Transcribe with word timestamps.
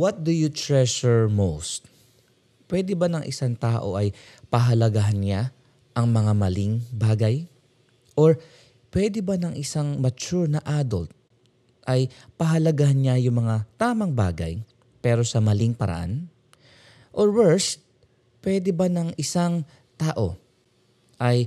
what 0.00 0.24
do 0.24 0.32
you 0.32 0.48
treasure 0.48 1.28
most? 1.28 1.84
Pwede 2.64 2.96
ba 2.96 3.12
ng 3.12 3.20
isang 3.28 3.52
tao 3.52 4.00
ay 4.00 4.16
pahalagahan 4.48 5.20
niya 5.20 5.52
ang 5.92 6.08
mga 6.08 6.32
maling 6.32 6.80
bagay? 6.88 7.44
Or 8.16 8.40
pwede 8.96 9.20
ba 9.20 9.36
ng 9.36 9.52
isang 9.60 10.00
mature 10.00 10.48
na 10.48 10.64
adult 10.64 11.12
ay 11.84 12.08
pahalagahan 12.40 12.96
niya 12.96 13.20
yung 13.20 13.44
mga 13.44 13.68
tamang 13.76 14.16
bagay 14.16 14.64
pero 15.04 15.20
sa 15.20 15.44
maling 15.44 15.76
paraan? 15.76 16.32
Or 17.12 17.28
worse, 17.28 17.76
pwede 18.40 18.72
ba 18.72 18.88
ng 18.88 19.12
isang 19.20 19.68
tao 20.00 20.40
ay 21.20 21.44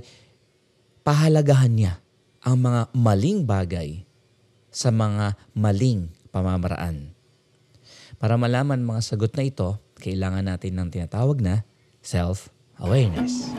pahalagahan 1.02 1.74
niya 1.74 1.94
ang 2.46 2.62
mga 2.62 2.94
maling 2.94 3.42
bagay 3.42 4.06
sa 4.70 4.94
mga 4.94 5.34
maling 5.58 6.06
pamamaraan? 6.30 7.13
Para 8.24 8.40
malaman 8.40 8.80
mga 8.80 9.04
sagot 9.04 9.36
na 9.36 9.44
ito, 9.44 9.76
kailangan 10.00 10.48
natin 10.48 10.80
ng 10.80 10.88
tinatawag 10.88 11.44
na 11.44 11.60
self-awareness. 12.00 13.52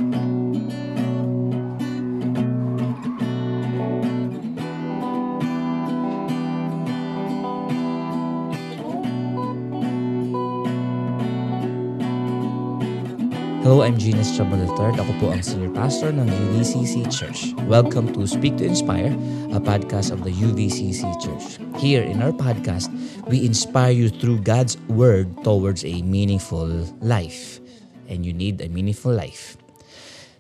Hello, 13.66 13.82
I'm 13.82 13.98
Genius 13.98 14.30
Chabal 14.38 14.62
III. 14.62 14.94
Ako 15.02 15.14
po 15.18 15.34
ang 15.34 15.42
Senior 15.42 15.74
Pastor 15.74 16.14
ng 16.14 16.30
UVCC 16.30 17.02
Church. 17.10 17.50
Welcome 17.66 18.14
to 18.14 18.22
Speak 18.30 18.62
to 18.62 18.66
Inspire, 18.70 19.10
a 19.50 19.58
podcast 19.58 20.14
of 20.14 20.22
the 20.22 20.30
UVCC 20.30 21.02
Church. 21.18 21.58
Here 21.82 22.06
in 22.06 22.22
our 22.22 22.30
podcast, 22.30 22.94
we 23.26 23.42
inspire 23.42 23.90
you 23.90 24.14
through 24.14 24.46
God's 24.46 24.78
Word 24.86 25.34
towards 25.42 25.82
a 25.82 26.06
meaningful 26.06 26.70
life. 27.02 27.58
And 28.06 28.22
you 28.22 28.38
need 28.38 28.62
a 28.62 28.70
meaningful 28.70 29.10
life. 29.10 29.58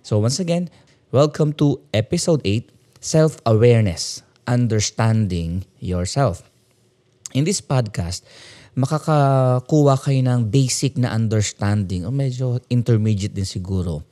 So 0.05 0.21
once 0.21 0.37
again, 0.37 0.69
welcome 1.09 1.57
to 1.57 1.81
Episode 1.97 2.45
8, 2.45 2.69
Self-Awareness, 3.01 4.21
Understanding 4.45 5.65
Yourself. 5.81 6.45
In 7.33 7.49
this 7.49 7.57
podcast, 7.57 8.21
makakakuha 8.75 9.95
kayo 10.03 10.19
ng 10.19 10.51
basic 10.51 10.99
na 10.99 11.15
understanding 11.15 12.03
o 12.03 12.11
medyo 12.11 12.59
intermediate 12.67 13.31
din 13.31 13.47
siguro 13.47 14.03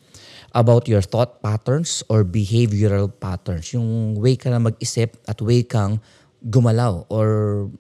about 0.56 0.88
your 0.88 1.04
thought 1.04 1.44
patterns 1.44 2.06
or 2.08 2.24
behavioral 2.24 3.12
patterns. 3.12 3.76
Yung 3.76 4.16
way 4.16 4.40
ka 4.40 4.48
na 4.48 4.64
mag-isip 4.64 5.20
at 5.28 5.42
way 5.44 5.68
kang 5.68 6.00
gumalaw 6.46 7.04
or 7.12 7.28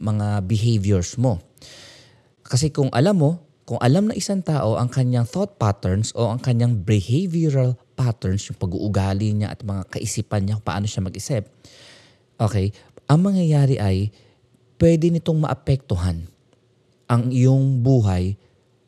mga 0.02 0.44
behaviors 0.44 1.16
mo. 1.16 1.40
Kasi 2.44 2.74
kung 2.74 2.92
alam 2.92 3.16
mo, 3.16 3.32
kung 3.64 3.80
alam 3.80 4.12
na 4.12 4.18
isang 4.20 4.44
tao 4.44 4.76
ang 4.76 4.92
kanyang 4.92 5.24
thought 5.24 5.56
patterns 5.56 6.12
o 6.20 6.28
ang 6.28 6.42
kanyang 6.42 6.84
behavioral 6.84 7.80
patterns, 7.96 8.52
yung 8.52 8.60
pag-uugali 8.60 9.32
niya 9.32 9.56
at 9.56 9.64
mga 9.64 9.88
kaisipan 9.88 10.44
niya 10.44 10.60
kung 10.60 10.68
paano 10.68 10.86
siya 10.90 11.06
mag-isip, 11.06 11.48
okay, 12.36 12.76
ang 13.08 13.24
mangyayari 13.24 13.80
ay 13.80 14.12
pwede 14.82 15.14
nitong 15.14 15.48
maapektuhan 15.48 16.33
ang 17.12 17.32
iyong 17.32 17.84
buhay 17.84 18.36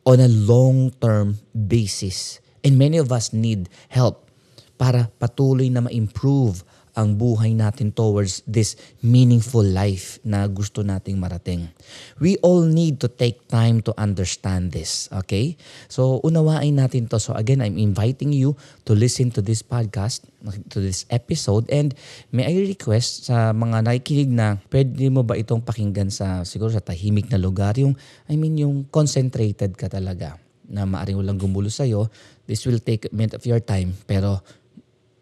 on 0.06 0.18
a 0.22 0.30
long-term 0.30 1.42
basis. 1.52 2.38
And 2.62 2.78
many 2.78 2.96
of 2.98 3.10
us 3.10 3.34
need 3.34 3.68
help 3.90 4.30
para 4.76 5.10
patuloy 5.18 5.72
na 5.72 5.88
ma-improve 5.88 6.62
ang 6.96 7.20
buhay 7.20 7.52
natin 7.52 7.92
towards 7.92 8.40
this 8.48 8.74
meaningful 9.04 9.62
life 9.62 10.16
na 10.24 10.48
gusto 10.48 10.80
nating 10.80 11.20
marating. 11.20 11.68
We 12.16 12.40
all 12.40 12.64
need 12.64 13.04
to 13.04 13.08
take 13.12 13.44
time 13.52 13.84
to 13.84 13.92
understand 14.00 14.72
this, 14.72 15.12
okay? 15.12 15.60
So, 15.92 16.24
unawain 16.24 16.80
natin 16.80 17.12
to. 17.12 17.20
So, 17.20 17.36
again, 17.36 17.60
I'm 17.60 17.76
inviting 17.76 18.32
you 18.32 18.56
to 18.88 18.96
listen 18.96 19.28
to 19.36 19.44
this 19.44 19.60
podcast, 19.60 20.24
to 20.72 20.80
this 20.80 21.04
episode, 21.12 21.68
and 21.68 21.92
may 22.32 22.48
I 22.48 22.64
request 22.64 23.28
sa 23.28 23.52
mga 23.52 23.84
nakikinig 23.84 24.32
na 24.32 24.56
pwede 24.72 25.12
mo 25.12 25.20
ba 25.20 25.36
itong 25.36 25.60
pakinggan 25.60 26.08
sa, 26.08 26.48
siguro 26.48 26.72
sa 26.72 26.80
tahimik 26.80 27.28
na 27.28 27.36
lugar, 27.36 27.76
yung, 27.76 27.92
I 28.24 28.40
mean, 28.40 28.56
yung 28.56 28.88
concentrated 28.88 29.76
ka 29.76 29.92
talaga 29.92 30.40
na 30.64 30.88
maaring 30.88 31.20
walang 31.20 31.36
gumulo 31.36 31.68
sa'yo. 31.68 32.08
This 32.48 32.64
will 32.64 32.80
take 32.80 33.06
a 33.06 33.12
minute 33.12 33.36
of 33.36 33.44
your 33.44 33.60
time, 33.60 33.92
pero 34.08 34.40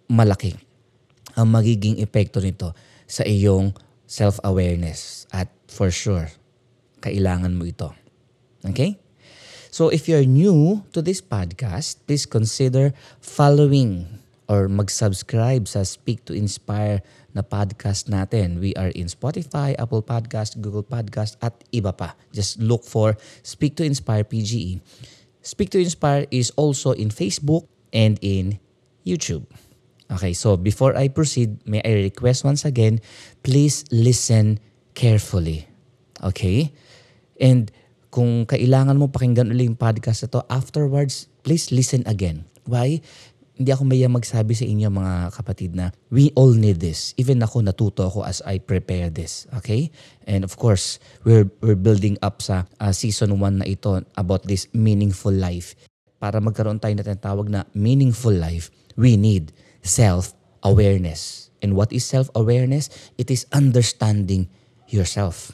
malaki 0.06 0.73
ang 1.34 1.50
magiging 1.50 1.98
epekto 2.02 2.38
nito 2.38 2.72
sa 3.06 3.26
iyong 3.26 3.74
self-awareness. 4.06 5.26
At 5.34 5.50
for 5.66 5.90
sure, 5.90 6.30
kailangan 7.02 7.54
mo 7.54 7.66
ito. 7.66 7.92
Okay? 8.64 8.96
So 9.74 9.90
if 9.90 10.06
you're 10.06 10.26
new 10.26 10.86
to 10.94 11.02
this 11.02 11.18
podcast, 11.18 12.06
please 12.06 12.30
consider 12.30 12.94
following 13.18 14.22
or 14.46 14.68
mag-subscribe 14.68 15.66
sa 15.66 15.82
Speak 15.82 16.22
to 16.30 16.32
Inspire 16.36 17.02
na 17.34 17.42
podcast 17.42 18.06
natin. 18.06 18.62
We 18.62 18.76
are 18.78 18.94
in 18.94 19.10
Spotify, 19.10 19.74
Apple 19.74 20.04
Podcast, 20.04 20.62
Google 20.62 20.86
Podcast, 20.86 21.40
at 21.42 21.58
iba 21.74 21.90
pa. 21.90 22.14
Just 22.30 22.62
look 22.62 22.86
for 22.86 23.18
Speak 23.42 23.74
to 23.80 23.84
Inspire 23.84 24.22
PGE. 24.22 24.78
Speak 25.42 25.74
to 25.74 25.80
Inspire 25.82 26.30
is 26.30 26.54
also 26.54 26.94
in 26.94 27.10
Facebook 27.10 27.66
and 27.90 28.20
in 28.22 28.62
YouTube. 29.02 29.48
Okay, 30.14 30.30
so 30.30 30.54
before 30.54 30.94
I 30.94 31.10
proceed, 31.10 31.58
may 31.66 31.82
I 31.82 32.06
request 32.06 32.46
once 32.46 32.62
again, 32.62 33.02
please 33.42 33.82
listen 33.90 34.62
carefully. 34.94 35.66
Okay? 36.22 36.70
And 37.42 37.66
kung 38.14 38.46
kailangan 38.46 38.94
mo 38.94 39.10
pakinggan 39.10 39.50
ulit 39.50 39.74
yung 39.74 39.80
podcast 39.80 40.22
na 40.22 40.38
to, 40.38 40.40
afterwards, 40.46 41.26
please 41.42 41.74
listen 41.74 42.06
again. 42.06 42.46
Why? 42.70 43.02
Hindi 43.58 43.70
ako 43.74 43.82
maya 43.86 44.06
magsabi 44.06 44.54
sa 44.54 44.66
inyo 44.66 44.86
mga 44.86 45.14
kapatid 45.34 45.74
na 45.74 45.90
we 46.14 46.30
all 46.38 46.54
need 46.54 46.78
this. 46.78 47.10
Even 47.18 47.42
ako 47.42 47.66
natuto 47.66 48.06
ako 48.06 48.22
as 48.22 48.38
I 48.46 48.62
prepare 48.62 49.10
this. 49.10 49.50
Okay? 49.58 49.90
And 50.30 50.46
of 50.46 50.54
course, 50.54 51.02
we're, 51.26 51.50
we're 51.58 51.78
building 51.78 52.18
up 52.22 52.38
sa 52.38 52.70
uh, 52.78 52.94
season 52.94 53.34
1 53.42 53.62
na 53.62 53.66
ito 53.66 53.98
about 54.14 54.46
this 54.46 54.70
meaningful 54.70 55.34
life. 55.34 55.74
Para 56.22 56.38
magkaroon 56.38 56.78
tayo 56.78 56.94
na 56.94 57.02
tinatawag 57.02 57.50
na 57.50 57.66
meaningful 57.74 58.34
life, 58.34 58.70
we 58.94 59.18
need 59.18 59.50
self-awareness. 59.84 61.52
And 61.62 61.76
what 61.78 61.92
is 61.92 62.04
self-awareness? 62.04 62.90
It 63.16 63.30
is 63.30 63.46
understanding 63.52 64.48
yourself. 64.88 65.52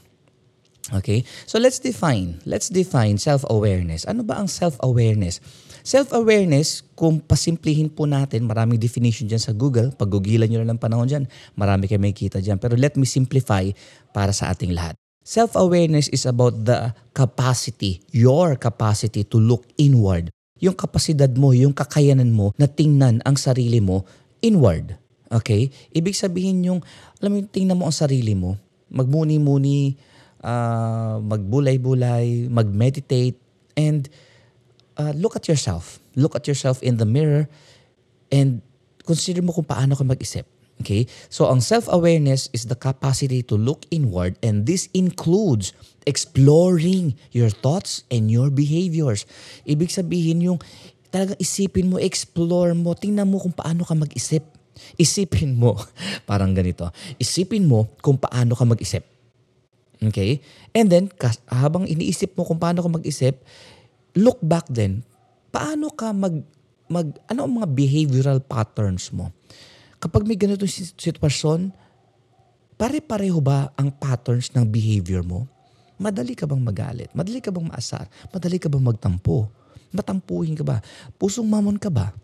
Okay? 0.91 1.23
So 1.47 1.61
let's 1.63 1.79
define. 1.79 2.43
Let's 2.49 2.73
define 2.73 3.19
self-awareness. 3.19 4.09
Ano 4.09 4.27
ba 4.27 4.41
ang 4.41 4.49
self-awareness? 4.51 5.39
Self-awareness, 5.81 6.85
kung 6.93 7.23
pasimplihin 7.25 7.89
po 7.89 8.05
natin, 8.05 8.45
maraming 8.45 8.77
definition 8.77 9.25
dyan 9.31 9.41
sa 9.41 9.55
Google. 9.55 9.95
Pag 9.95 10.13
gugilan 10.13 10.51
nyo 10.51 10.61
na 10.61 10.75
ng 10.75 10.81
panahon 10.81 11.09
dyan, 11.09 11.25
marami 11.57 11.89
kayo 11.89 12.03
may 12.03 12.13
kita 12.13 12.43
dyan. 12.43 12.61
Pero 12.61 12.77
let 12.77 12.99
me 13.01 13.09
simplify 13.09 13.65
para 14.13 14.35
sa 14.35 14.53
ating 14.53 14.77
lahat. 14.77 14.99
Self-awareness 15.21 16.11
is 16.11 16.25
about 16.27 16.65
the 16.67 16.91
capacity, 17.13 18.03
your 18.11 18.57
capacity 18.57 19.23
to 19.25 19.39
look 19.39 19.69
inward. 19.79 20.33
Yung 20.61 20.77
kapasidad 20.77 21.33
mo, 21.33 21.57
yung 21.57 21.73
kakayanan 21.73 22.29
mo 22.29 22.53
na 22.61 22.69
tingnan 22.69 23.25
ang 23.25 23.37
sarili 23.41 23.81
mo 23.81 24.05
inward. 24.43 24.97
Okay? 25.31 25.71
Ibig 25.95 26.17
sabihin 26.17 26.65
yung, 26.67 26.81
alam 27.23 27.31
mo, 27.31 27.37
tingnan 27.47 27.79
mo 27.79 27.87
ang 27.87 27.95
sarili 27.95 28.35
mo, 28.35 28.59
magmuni-muni, 28.91 29.95
uh, 30.43 31.23
magbulay-bulay, 31.23 32.51
mag-meditate, 32.51 33.39
and 33.79 34.11
uh, 34.99 35.13
look 35.15 35.37
at 35.37 35.47
yourself. 35.47 36.03
Look 36.17 36.35
at 36.35 36.45
yourself 36.51 36.83
in 36.83 36.99
the 36.99 37.07
mirror 37.07 37.47
and 38.35 38.61
consider 39.07 39.41
mo 39.41 39.55
kung 39.55 39.65
paano 39.65 39.95
ka 39.95 40.03
mag-isip. 40.03 40.45
Okay? 40.81 41.05
So 41.29 41.47
ang 41.47 41.61
self-awareness 41.61 42.49
is 42.57 42.67
the 42.67 42.77
capacity 42.77 43.45
to 43.47 43.55
look 43.55 43.85
inward 43.93 44.41
and 44.41 44.65
this 44.65 44.89
includes 44.97 45.77
exploring 46.09 47.15
your 47.31 47.53
thoughts 47.53 48.09
and 48.09 48.33
your 48.33 48.49
behaviors. 48.49 49.29
Ibig 49.69 49.93
sabihin 49.93 50.41
yung 50.41 50.59
talagang 51.11 51.39
isipin 51.43 51.91
mo, 51.91 51.99
explore 51.99 52.73
mo, 52.73 52.95
tingnan 52.95 53.27
mo 53.27 53.43
kung 53.43 53.53
paano 53.53 53.83
ka 53.83 53.95
mag-isip. 53.99 54.47
Isipin 54.97 55.59
mo, 55.59 55.77
parang 56.31 56.55
ganito, 56.55 56.89
isipin 57.19 57.67
mo 57.67 57.93
kung 58.01 58.17
paano 58.17 58.55
ka 58.55 58.65
mag-isip. 58.65 59.05
Okay? 60.01 60.41
And 60.73 60.89
then, 60.89 61.13
habang 61.51 61.85
iniisip 61.85 62.33
mo 62.39 62.47
kung 62.47 62.57
paano 62.57 62.81
ka 62.81 62.89
mag-isip, 62.89 63.43
look 64.17 64.41
back 64.41 64.71
then, 64.71 65.05
paano 65.53 65.93
ka 65.93 66.15
mag, 66.15 66.41
mag 66.89 67.07
ano 67.29 67.45
ang 67.45 67.53
mga 67.61 67.69
behavioral 67.69 68.41
patterns 68.41 69.13
mo? 69.13 69.35
Kapag 70.01 70.25
may 70.25 70.39
ganitong 70.39 70.71
sitwasyon, 70.97 71.77
pare-pareho 72.81 73.37
ba 73.45 73.69
ang 73.77 73.93
patterns 73.93 74.49
ng 74.57 74.65
behavior 74.65 75.21
mo? 75.21 75.45
Madali 76.01 76.33
ka 76.33 76.49
bang 76.49 76.65
magalit? 76.65 77.13
Madali 77.13 77.45
ka 77.45 77.53
bang 77.53 77.69
maasar? 77.69 78.09
Madali 78.33 78.57
ka 78.57 78.73
bang 78.73 78.81
magtampo? 78.81 79.60
Matampuhin 79.91 80.55
ka 80.55 80.65
ba? 80.67 80.79
Pusong 81.19 81.47
mamon 81.47 81.79
ka 81.79 81.91
ba? 81.91 82.15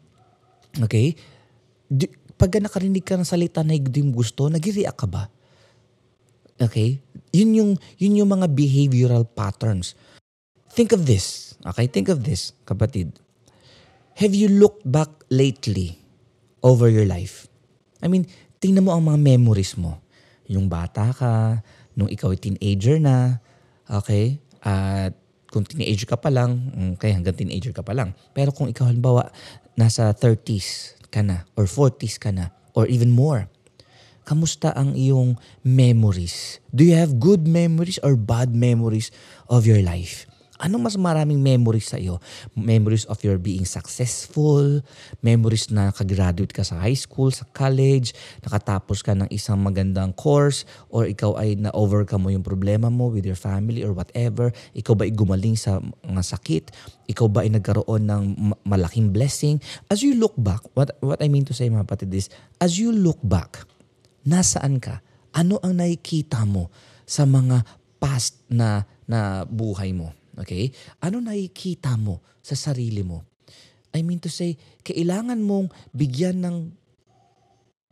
Okay? 0.79 1.17
Pag 2.37 2.61
nakarinig 2.61 3.03
ka 3.03 3.17
ng 3.17 3.27
salita 3.27 3.65
na 3.67 3.75
hindi 3.75 4.03
mo 4.03 4.21
gusto, 4.23 4.47
nag-react 4.47 4.99
ka 4.99 5.09
ba? 5.09 5.27
Okay? 6.57 7.01
Yun 7.35 7.51
yung, 7.53 7.73
yun 8.01 8.19
yung 8.25 8.31
mga 8.31 8.47
behavioral 8.53 9.25
patterns. 9.27 9.99
think 10.77 10.93
of 10.93 11.09
this. 11.09 11.57
Okay, 11.65 11.89
think 11.89 12.13
of 12.13 12.21
this, 12.21 12.53
kapatid. 12.69 13.17
Have 14.21 14.37
you 14.37 14.53
looked 14.53 14.85
back 14.85 15.09
lately 15.33 15.97
over 16.61 16.93
your 16.93 17.09
life? 17.09 17.49
I 18.05 18.13
mean, 18.13 18.29
tingnan 18.61 18.85
mo 18.85 18.93
ang 18.93 19.09
mga 19.09 19.19
memories 19.19 19.73
mo. 19.81 20.05
Yung 20.53 20.69
bata 20.69 21.17
ka, 21.17 21.65
nung 21.97 22.13
ikaw 22.13 22.37
ay 22.37 22.39
teenager 22.39 23.01
na, 23.01 23.41
okay? 23.89 24.37
At 24.61 25.17
kung 25.57 25.65
teenager 25.65 26.05
ka 26.05 26.21
pa 26.21 26.29
lang, 26.29 26.69
okay, 27.01 27.17
hanggang 27.17 27.33
teenager 27.33 27.73
ka 27.73 27.81
pa 27.81 27.97
lang. 27.97 28.13
Pero 28.37 28.53
kung 28.53 28.69
ikaw 28.69 28.93
halimbawa, 28.93 29.33
nasa 29.73 30.13
30s 30.13 31.01
ka 31.09 31.25
na, 31.25 31.49
or 31.57 31.65
40s 31.65 32.21
ka 32.21 32.29
na, 32.29 32.53
or 32.77 32.85
even 32.93 33.09
more, 33.09 33.49
kamusta 34.29 34.77
ang 34.77 34.93
iyong 34.93 35.41
memories? 35.65 36.61
Do 36.77 36.85
you 36.85 36.93
have 37.01 37.17
good 37.17 37.49
memories 37.49 37.97
or 38.05 38.21
bad 38.21 38.53
memories 38.53 39.09
of 39.49 39.65
your 39.65 39.81
life? 39.81 40.29
Anong 40.57 40.89
mas 40.89 40.97
maraming 40.97 41.37
memories 41.37 41.93
sa 41.93 42.01
iyo? 42.01 42.17
Memories 42.57 43.05
of 43.13 43.21
your 43.21 43.37
being 43.37 43.69
successful, 43.69 44.81
memories 45.21 45.69
na 45.69 45.93
nakagraduate 45.93 46.53
ka 46.53 46.65
sa 46.65 46.81
high 46.81 46.97
school, 46.97 47.29
sa 47.29 47.45
college, 47.53 48.17
nakatapos 48.41 49.05
ka 49.05 49.13
ng 49.13 49.29
isang 49.29 49.61
magandang 49.61 50.17
course, 50.17 50.65
or 50.89 51.05
ikaw 51.05 51.37
ay 51.37 51.61
na-overcome 51.61 52.25
mo 52.25 52.31
yung 52.33 52.45
problema 52.45 52.89
mo 52.89 53.13
with 53.13 53.29
your 53.29 53.37
family 53.37 53.85
or 53.85 53.93
whatever, 53.93 54.49
ikaw 54.73 54.97
ba 54.97 55.05
ay 55.05 55.13
gumaling 55.13 55.61
sa 55.61 55.77
mga 56.05 56.23
sakit, 56.25 56.65
ikaw 57.13 57.29
ba 57.29 57.45
ay 57.45 57.53
nagkaroon 57.53 58.09
ng 58.09 58.23
malaking 58.65 59.13
blessing. 59.13 59.61
As 59.93 60.01
you 60.01 60.17
look 60.17 60.33
back, 60.41 60.65
what, 60.73 60.97
what 61.05 61.21
I 61.21 61.29
mean 61.29 61.45
to 61.49 61.55
say 61.55 61.69
mga 61.69 61.85
patid 61.85 62.13
is, 62.17 62.33
as 62.57 62.81
you 62.81 62.97
look 62.97 63.21
back, 63.21 63.61
nasaan 64.25 64.81
ka? 64.81 65.05
Ano 65.37 65.61
ang 65.61 65.77
nakikita 65.77 66.49
mo 66.49 66.73
sa 67.05 67.29
mga 67.29 67.61
past 68.01 68.41
na, 68.49 68.89
na 69.05 69.45
buhay 69.45 69.93
mo? 69.93 70.17
Okay? 70.37 70.71
Ano 71.01 71.19
nakikita 71.21 71.97
mo 71.97 72.21
sa 72.45 72.55
sarili 72.55 73.01
mo? 73.01 73.25
I 73.97 74.05
mean 74.05 74.21
to 74.21 74.29
say, 74.29 74.61
kailangan 74.85 75.41
mong 75.41 75.73
bigyan 75.97 76.45
ng 76.45 76.57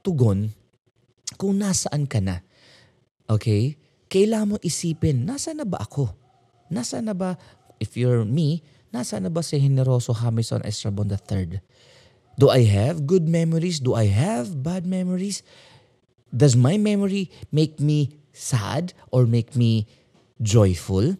tugon 0.04 0.52
kung 1.40 1.56
nasaan 1.56 2.04
ka 2.04 2.20
na. 2.20 2.44
Okay? 3.24 3.80
Kailangan 4.12 4.54
mo 4.54 4.56
isipin, 4.60 5.24
nasa 5.24 5.56
na 5.56 5.64
ba 5.64 5.80
ako? 5.80 6.12
Nasa 6.68 7.00
na 7.00 7.16
ba, 7.16 7.40
if 7.80 7.96
you're 7.96 8.28
me, 8.28 8.60
nasa 8.92 9.16
na 9.16 9.32
ba 9.32 9.40
si 9.40 9.56
Generoso 9.56 10.12
Hamilton 10.12 10.62
Estrabon 10.68 11.08
III? 11.08 11.64
Do 12.36 12.52
I 12.52 12.66
have 12.68 13.08
good 13.08 13.24
memories? 13.24 13.80
Do 13.80 13.96
I 13.96 14.10
have 14.10 14.60
bad 14.60 14.84
memories? 14.84 15.40
Does 16.34 16.58
my 16.58 16.76
memory 16.76 17.30
make 17.54 17.78
me 17.78 18.18
sad 18.34 18.92
or 19.14 19.24
make 19.24 19.54
me 19.54 19.86
joyful? 20.42 21.14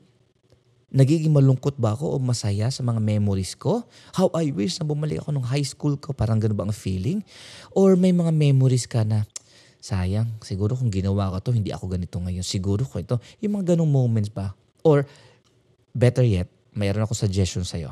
Nagiging 0.95 1.35
malungkot 1.35 1.75
ba 1.75 1.99
ako 1.99 2.15
o 2.15 2.17
masaya 2.23 2.71
sa 2.71 2.87
mga 2.87 3.03
memories 3.03 3.59
ko? 3.59 3.83
How 4.15 4.31
I 4.31 4.55
wish 4.55 4.79
na 4.79 4.87
bumalik 4.87 5.27
ako 5.27 5.35
nung 5.35 5.43
high 5.43 5.67
school 5.67 5.99
ko, 5.99 6.15
parang 6.15 6.39
ganun 6.39 6.55
ba 6.55 6.71
ang 6.71 6.71
feeling? 6.71 7.27
Or 7.75 7.99
may 7.99 8.15
mga 8.15 8.31
memories 8.31 8.87
ka 8.87 9.03
na, 9.03 9.27
sayang, 9.83 10.31
siguro 10.47 10.79
kung 10.79 10.95
ginawa 10.95 11.35
ko 11.35 11.51
to, 11.51 11.53
hindi 11.53 11.75
ako 11.75 11.99
ganito 11.99 12.23
ngayon. 12.23 12.47
Siguro 12.47 12.87
ko 12.87 13.03
ito. 13.03 13.19
Yung 13.43 13.59
mga 13.59 13.75
ganong 13.75 13.91
moments 13.91 14.31
ba? 14.31 14.55
Or, 14.87 15.03
better 15.91 16.23
yet, 16.23 16.47
mayroon 16.79 17.03
ako 17.03 17.19
suggestion 17.19 17.67
sa'yo. 17.67 17.91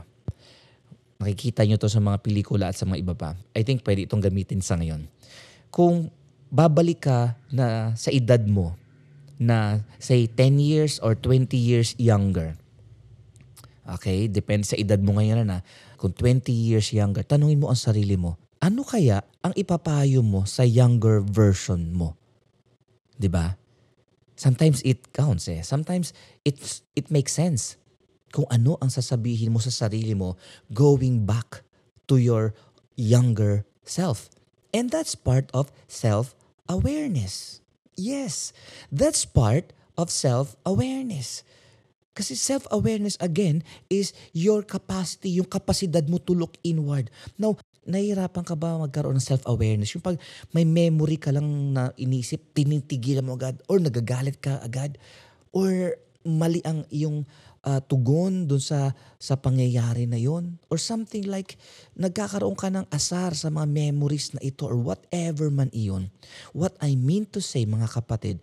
Makikita 1.19 1.67
nyo 1.67 1.83
to 1.83 1.91
sa 1.91 1.99
mga 1.99 2.23
pelikula 2.23 2.71
at 2.71 2.79
sa 2.79 2.87
mga 2.87 3.03
iba 3.03 3.15
pa. 3.19 3.35
I 3.51 3.67
think 3.67 3.83
pwede 3.83 4.07
itong 4.07 4.23
gamitin 4.23 4.63
sa 4.63 4.79
ngayon. 4.79 5.11
Kung 5.75 6.07
babalik 6.55 7.11
ka 7.11 7.35
na 7.51 7.99
sa 7.99 8.15
edad 8.15 8.47
mo, 8.47 8.79
na 9.43 9.83
say 9.99 10.31
10 10.31 10.63
years 10.63 11.03
or 11.03 11.19
20 11.19 11.51
years 11.59 11.99
younger, 11.99 12.55
Okay? 13.87 14.31
Depende 14.31 14.67
sa 14.67 14.79
edad 14.79 14.99
mo 15.03 15.19
ngayon 15.19 15.47
na. 15.47 15.61
Kung 15.99 16.15
20 16.15 16.51
years 16.51 16.91
younger, 16.95 17.23
tanungin 17.27 17.63
mo 17.63 17.71
ang 17.71 17.79
sarili 17.79 18.15
mo, 18.15 18.39
ano 18.63 18.87
kaya 18.87 19.27
ang 19.43 19.51
ipapayo 19.59 20.23
mo 20.23 20.47
sa 20.47 20.63
younger 20.63 21.19
version 21.19 21.91
mo? 21.91 22.15
'Di 23.19 23.27
ba? 23.27 23.59
Sometimes 24.39 24.83
it 24.83 25.11
counts 25.15 25.47
eh. 25.47 25.63
Sometimes 25.63 26.11
it's, 26.43 26.83
it 26.99 27.11
makes 27.11 27.35
sense 27.35 27.79
kung 28.33 28.49
ano 28.51 28.81
ang 28.81 28.91
sasabihin 28.91 29.55
mo 29.55 29.61
sa 29.63 29.71
sarili 29.71 30.17
mo 30.17 30.35
going 30.73 31.23
back 31.29 31.63
to 32.09 32.19
your 32.19 32.51
younger 32.97 33.63
self. 33.85 34.33
And 34.73 34.89
that's 34.89 35.15
part 35.15 35.53
of 35.53 35.71
self-awareness. 35.87 37.61
Yes, 37.95 38.57
that's 38.89 39.29
part 39.29 39.77
of 40.01 40.09
self-awareness. 40.09 41.45
Kasi 42.13 42.37
self-awareness 42.37 43.17
again 43.25 43.65
is 43.89 44.13
your 44.37 44.61
capacity, 44.61 45.41
yung 45.41 45.49
kapasidad 45.49 46.05
mo 46.09 46.21
to 46.21 46.37
look 46.37 46.61
inward. 46.61 47.09
Now, 47.41 47.57
nahihirapan 47.89 48.45
ka 48.45 48.55
ba 48.55 48.79
magkaroon 48.79 49.19
ng 49.19 49.29
self-awareness? 49.33 49.97
Yung 49.97 50.05
pag 50.05 50.21
may 50.53 50.69
memory 50.69 51.17
ka 51.19 51.33
lang 51.33 51.75
na 51.75 51.91
inisip, 51.99 52.53
tinitigilan 52.55 53.25
mo 53.25 53.35
agad 53.35 53.59
or 53.67 53.81
nagagalit 53.81 54.39
ka 54.39 54.61
agad 54.61 55.01
or 55.51 55.97
mali 56.23 56.63
ang 56.63 56.87
iyong 56.93 57.27
uh, 57.67 57.83
tugon 57.83 58.47
dun 58.47 58.63
sa 58.63 58.95
sa 59.19 59.35
pangyayari 59.39 60.07
na 60.07 60.19
yon 60.19 60.59
or 60.71 60.79
something 60.79 61.27
like 61.27 61.59
nagkakaroon 61.99 62.55
ka 62.55 62.71
ng 62.71 62.87
asar 62.95 63.35
sa 63.35 63.51
mga 63.51 63.67
memories 63.67 64.35
na 64.35 64.41
ito 64.43 64.67
or 64.67 64.79
whatever 64.79 65.51
man 65.51 65.71
iyon. 65.75 66.11
What 66.55 66.79
I 66.79 66.95
mean 66.95 67.27
to 67.35 67.43
say 67.43 67.67
mga 67.67 67.91
kapatid 67.91 68.39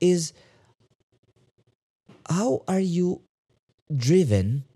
is 0.00 0.32
how 2.28 2.62
are 2.68 2.82
you 2.82 3.24
driven 3.88 4.68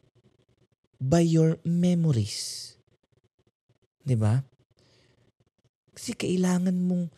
by 0.98 1.20
your 1.22 1.60
memories? 1.62 2.74
'Di 4.02 4.16
ba? 4.18 4.42
Kasi 5.92 6.16
kailangan 6.16 6.74
mong 6.74 7.12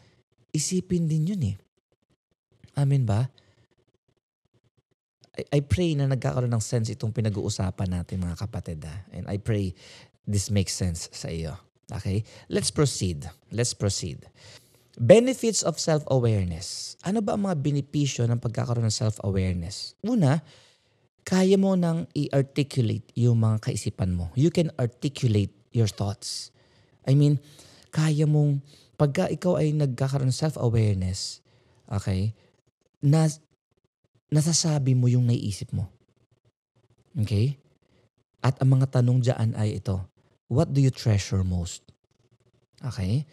isipin 0.51 1.07
din 1.07 1.31
'yun 1.33 1.43
eh. 1.55 1.57
Amen 2.75 3.07
ba? 3.07 3.31
I, 5.35 5.59
I 5.59 5.61
pray 5.63 5.95
na 5.95 6.11
nagkakaroon 6.11 6.51
ng 6.51 6.63
sense 6.63 6.91
itong 6.91 7.15
pinag-uusapan 7.15 7.91
natin 7.91 8.23
mga 8.23 8.39
kapatid 8.39 8.83
ha? 8.87 9.07
And 9.15 9.27
I 9.31 9.39
pray 9.39 9.75
this 10.27 10.51
makes 10.51 10.75
sense 10.75 11.11
sa 11.15 11.31
iyo. 11.31 11.55
Okay? 11.91 12.27
Let's 12.49 12.71
proceed. 12.71 13.29
Let's 13.55 13.75
proceed. 13.77 14.27
Benefits 14.94 15.67
of 15.67 15.82
self-awareness. 15.82 16.94
Ano 17.02 17.19
ba 17.19 17.35
ang 17.35 17.50
mga 17.50 17.58
benepisyo 17.58 18.31
ng 18.31 18.38
pagkakaroon 18.38 18.87
ng 18.87 18.94
self-awareness? 18.94 19.99
Una, 20.06 20.38
kaya 21.26 21.58
mo 21.58 21.75
nang 21.75 22.06
i-articulate 22.14 23.11
yung 23.19 23.43
mga 23.43 23.70
kaisipan 23.70 24.14
mo. 24.14 24.31
You 24.38 24.55
can 24.55 24.70
articulate 24.78 25.50
your 25.75 25.90
thoughts. 25.90 26.54
I 27.11 27.19
mean, 27.19 27.42
kaya 27.90 28.28
mong, 28.28 28.62
pagka 28.95 29.26
ikaw 29.26 29.59
ay 29.59 29.75
nagkakaroon 29.75 30.30
ng 30.30 30.40
self-awareness, 30.47 31.42
okay, 31.90 32.30
na, 33.02 33.26
nasasabi 34.30 34.95
mo 34.95 35.11
yung 35.11 35.26
naiisip 35.26 35.75
mo. 35.75 35.90
Okay? 37.19 37.59
At 38.47 38.62
ang 38.62 38.78
mga 38.78 39.00
tanong 39.00 39.19
dyan 39.26 39.59
ay 39.59 39.83
ito, 39.83 39.99
what 40.47 40.71
do 40.71 40.78
you 40.78 40.95
treasure 40.95 41.42
most? 41.42 41.83
Okay? 42.78 43.26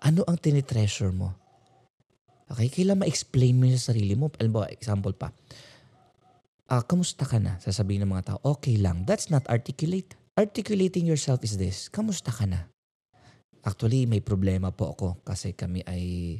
Ano 0.00 0.24
ang 0.24 0.36
tinitreasure 0.40 1.12
mo? 1.12 1.36
Okay, 2.50 2.66
kailan 2.66 2.98
ma-explain 2.98 3.54
mo 3.54 3.70
sa 3.70 3.94
sarili 3.94 4.18
mo. 4.18 4.32
Alam 4.42 4.50
ba, 4.50 4.66
example 4.72 5.14
pa. 5.14 5.30
Uh, 6.66 6.82
kamusta 6.82 7.22
ka 7.22 7.38
na? 7.38 7.60
Sasabihin 7.62 8.02
ng 8.02 8.10
mga 8.10 8.34
tao, 8.34 8.38
okay 8.42 8.74
lang. 8.80 9.06
That's 9.06 9.30
not 9.30 9.46
articulate. 9.46 10.18
Articulating 10.34 11.06
yourself 11.06 11.44
is 11.46 11.60
this, 11.60 11.92
kamusta 11.92 12.32
ka 12.32 12.48
na? 12.48 12.66
Actually, 13.60 14.08
may 14.08 14.24
problema 14.24 14.72
po 14.72 14.96
ako 14.96 15.08
kasi 15.20 15.52
kami 15.52 15.84
ay 15.84 16.38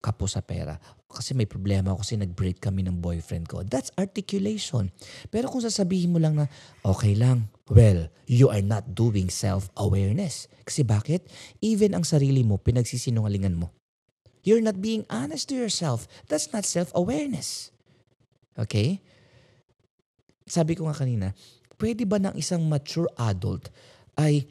kapo 0.00 0.24
sa 0.26 0.40
pera. 0.40 0.80
Kasi 1.06 1.36
may 1.36 1.44
problema 1.44 1.92
ako 1.92 2.00
kasi 2.00 2.16
nag-break 2.16 2.58
kami 2.58 2.82
ng 2.82 2.98
boyfriend 2.98 3.46
ko. 3.46 3.62
That's 3.62 3.92
articulation. 3.94 4.88
Pero 5.28 5.52
kung 5.52 5.60
sasabihin 5.60 6.10
mo 6.10 6.18
lang 6.18 6.34
na, 6.34 6.48
okay 6.82 7.12
lang, 7.12 7.51
well, 7.70 8.10
you 8.26 8.50
are 8.50 8.64
not 8.64 8.96
doing 8.96 9.30
self-awareness. 9.30 10.50
Kasi 10.66 10.82
bakit? 10.82 11.28
Even 11.62 11.94
ang 11.94 12.02
sarili 12.02 12.42
mo, 12.42 12.58
pinagsisinungalingan 12.58 13.58
mo. 13.58 13.70
You're 14.42 14.64
not 14.64 14.82
being 14.82 15.06
honest 15.06 15.50
to 15.50 15.54
yourself. 15.54 16.10
That's 16.26 16.50
not 16.50 16.66
self-awareness. 16.66 17.70
Okay? 18.58 18.98
Sabi 20.46 20.74
ko 20.74 20.90
nga 20.90 20.98
kanina, 20.98 21.30
pwede 21.78 22.02
ba 22.02 22.18
ng 22.18 22.34
isang 22.34 22.66
mature 22.66 23.06
adult 23.14 23.70
ay 24.18 24.44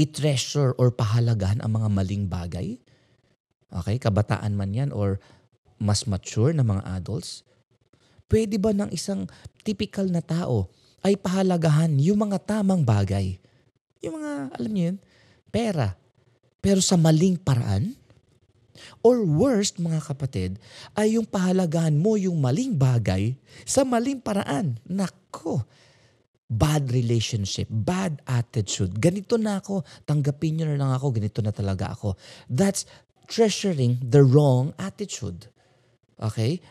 i-treasure 0.00 0.72
or 0.80 0.90
pahalagahan 0.90 1.60
ang 1.60 1.76
mga 1.76 1.88
maling 1.92 2.24
bagay? 2.26 2.80
Okay, 3.74 3.96
kabataan 4.00 4.56
man 4.56 4.72
yan 4.72 4.90
or 4.90 5.20
mas 5.76 6.08
mature 6.08 6.54
na 6.56 6.64
mga 6.64 6.82
adults, 6.96 7.44
pwede 8.32 8.56
ba 8.56 8.72
ng 8.72 8.88
isang 8.94 9.28
typical 9.66 10.08
na 10.08 10.24
tao 10.24 10.72
ay 11.04 11.20
pahalagahan 11.20 11.92
yung 12.00 12.24
mga 12.24 12.40
tamang 12.40 12.80
bagay? 12.80 13.36
Yung 14.00 14.16
mga, 14.16 14.32
alam 14.56 14.70
niyo 14.72 14.84
yun, 14.90 14.98
pera. 15.52 15.92
Pero 16.64 16.80
sa 16.80 16.96
maling 16.96 17.36
paraan? 17.36 17.92
Or 19.04 19.20
worst, 19.22 19.78
mga 19.78 20.00
kapatid, 20.00 20.56
ay 20.96 21.20
yung 21.20 21.28
pahalagahan 21.28 21.94
mo 21.94 22.16
yung 22.16 22.40
maling 22.40 22.74
bagay 22.74 23.36
sa 23.62 23.84
maling 23.84 24.18
paraan. 24.18 24.80
Nako, 24.88 25.62
bad 26.48 26.88
relationship, 26.88 27.68
bad 27.68 28.18
attitude. 28.24 28.96
Ganito 28.96 29.36
na 29.36 29.60
ako, 29.60 29.84
tanggapin 30.08 30.58
nyo 30.58 30.66
na 30.72 30.80
lang 30.80 30.92
ako, 30.96 31.20
ganito 31.20 31.44
na 31.44 31.52
talaga 31.52 31.92
ako. 31.92 32.16
That's 32.48 32.88
treasuring 33.28 34.00
the 34.00 34.24
wrong 34.24 34.72
attitude. 34.80 35.48
Okay? 36.16 36.64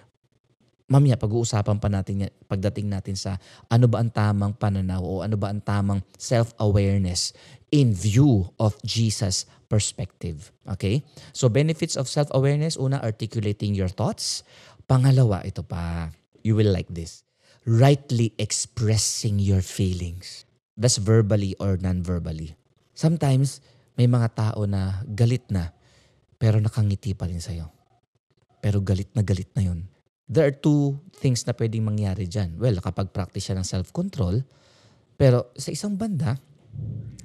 Mamaya, 0.93 1.17
pag-uusapan 1.17 1.81
pa 1.81 1.89
natin 1.89 2.29
pagdating 2.45 2.93
natin 2.93 3.17
sa 3.17 3.41
ano 3.65 3.89
ba 3.89 3.97
ang 3.97 4.13
tamang 4.13 4.53
pananaw 4.53 5.01
o 5.01 5.25
ano 5.25 5.33
ba 5.33 5.49
ang 5.49 5.57
tamang 5.65 6.05
self-awareness 6.21 7.33
in 7.73 7.97
view 7.97 8.45
of 8.61 8.77
Jesus' 8.85 9.49
perspective. 9.65 10.53
Okay? 10.69 11.01
So 11.33 11.49
benefits 11.49 11.97
of 11.97 12.05
self-awareness, 12.05 12.77
una, 12.77 13.01
articulating 13.01 13.73
your 13.73 13.89
thoughts. 13.89 14.45
Pangalawa, 14.85 15.41
ito 15.41 15.65
pa, 15.65 16.13
you 16.45 16.53
will 16.53 16.69
like 16.69 16.93
this. 16.93 17.25
Rightly 17.65 18.37
expressing 18.37 19.41
your 19.41 19.65
feelings. 19.65 20.45
That's 20.77 21.01
verbally 21.01 21.57
or 21.57 21.81
non-verbally. 21.81 22.53
Sometimes, 22.93 23.65
may 23.97 24.05
mga 24.05 24.37
tao 24.37 24.69
na 24.69 25.01
galit 25.09 25.49
na, 25.49 25.73
pero 26.37 26.61
nakangiti 26.61 27.17
pa 27.17 27.25
rin 27.25 27.41
sa'yo. 27.41 27.73
Pero 28.61 28.85
galit 28.85 29.09
na 29.17 29.25
galit 29.25 29.49
na 29.57 29.65
yun. 29.65 29.89
There 30.27 30.47
are 30.47 30.55
two 30.55 30.99
things 31.19 31.43
na 31.43 31.53
pwedeng 31.53 31.83
mangyari 31.83 32.25
dyan. 32.25 32.55
Well, 32.55 32.79
kapag 32.79 33.11
practice 33.11 33.51
siya 33.51 33.59
ng 33.59 33.67
self-control, 33.67 34.43
pero 35.19 35.51
sa 35.59 35.69
isang 35.69 35.99
banda, 35.99 36.39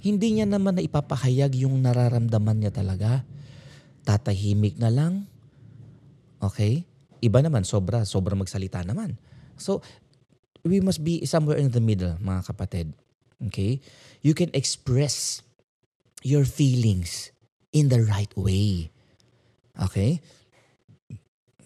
hindi 0.03 0.39
niya 0.39 0.47
naman 0.47 0.79
na 0.79 0.83
ipapahayag 0.85 1.59
yung 1.59 1.83
nararamdaman 1.83 2.63
niya 2.63 2.73
talaga. 2.75 3.27
Tatahimik 4.07 4.79
na 4.79 4.91
lang. 4.91 5.27
Okay? 6.39 6.87
Iba 7.19 7.43
naman, 7.43 7.67
sobra. 7.67 8.07
Sobra 8.07 8.39
magsalita 8.39 8.87
naman. 8.87 9.19
So, 9.59 9.83
we 10.63 10.79
must 10.79 11.03
be 11.03 11.27
somewhere 11.27 11.59
in 11.59 11.75
the 11.75 11.83
middle, 11.83 12.15
mga 12.23 12.47
kapatid. 12.47 12.95
Okay? 13.51 13.83
You 14.23 14.35
can 14.35 14.51
express 14.55 15.43
your 16.23 16.47
feelings 16.47 17.35
in 17.75 17.91
the 17.91 18.03
right 18.07 18.31
way. 18.39 18.91
Okay? 19.79 20.23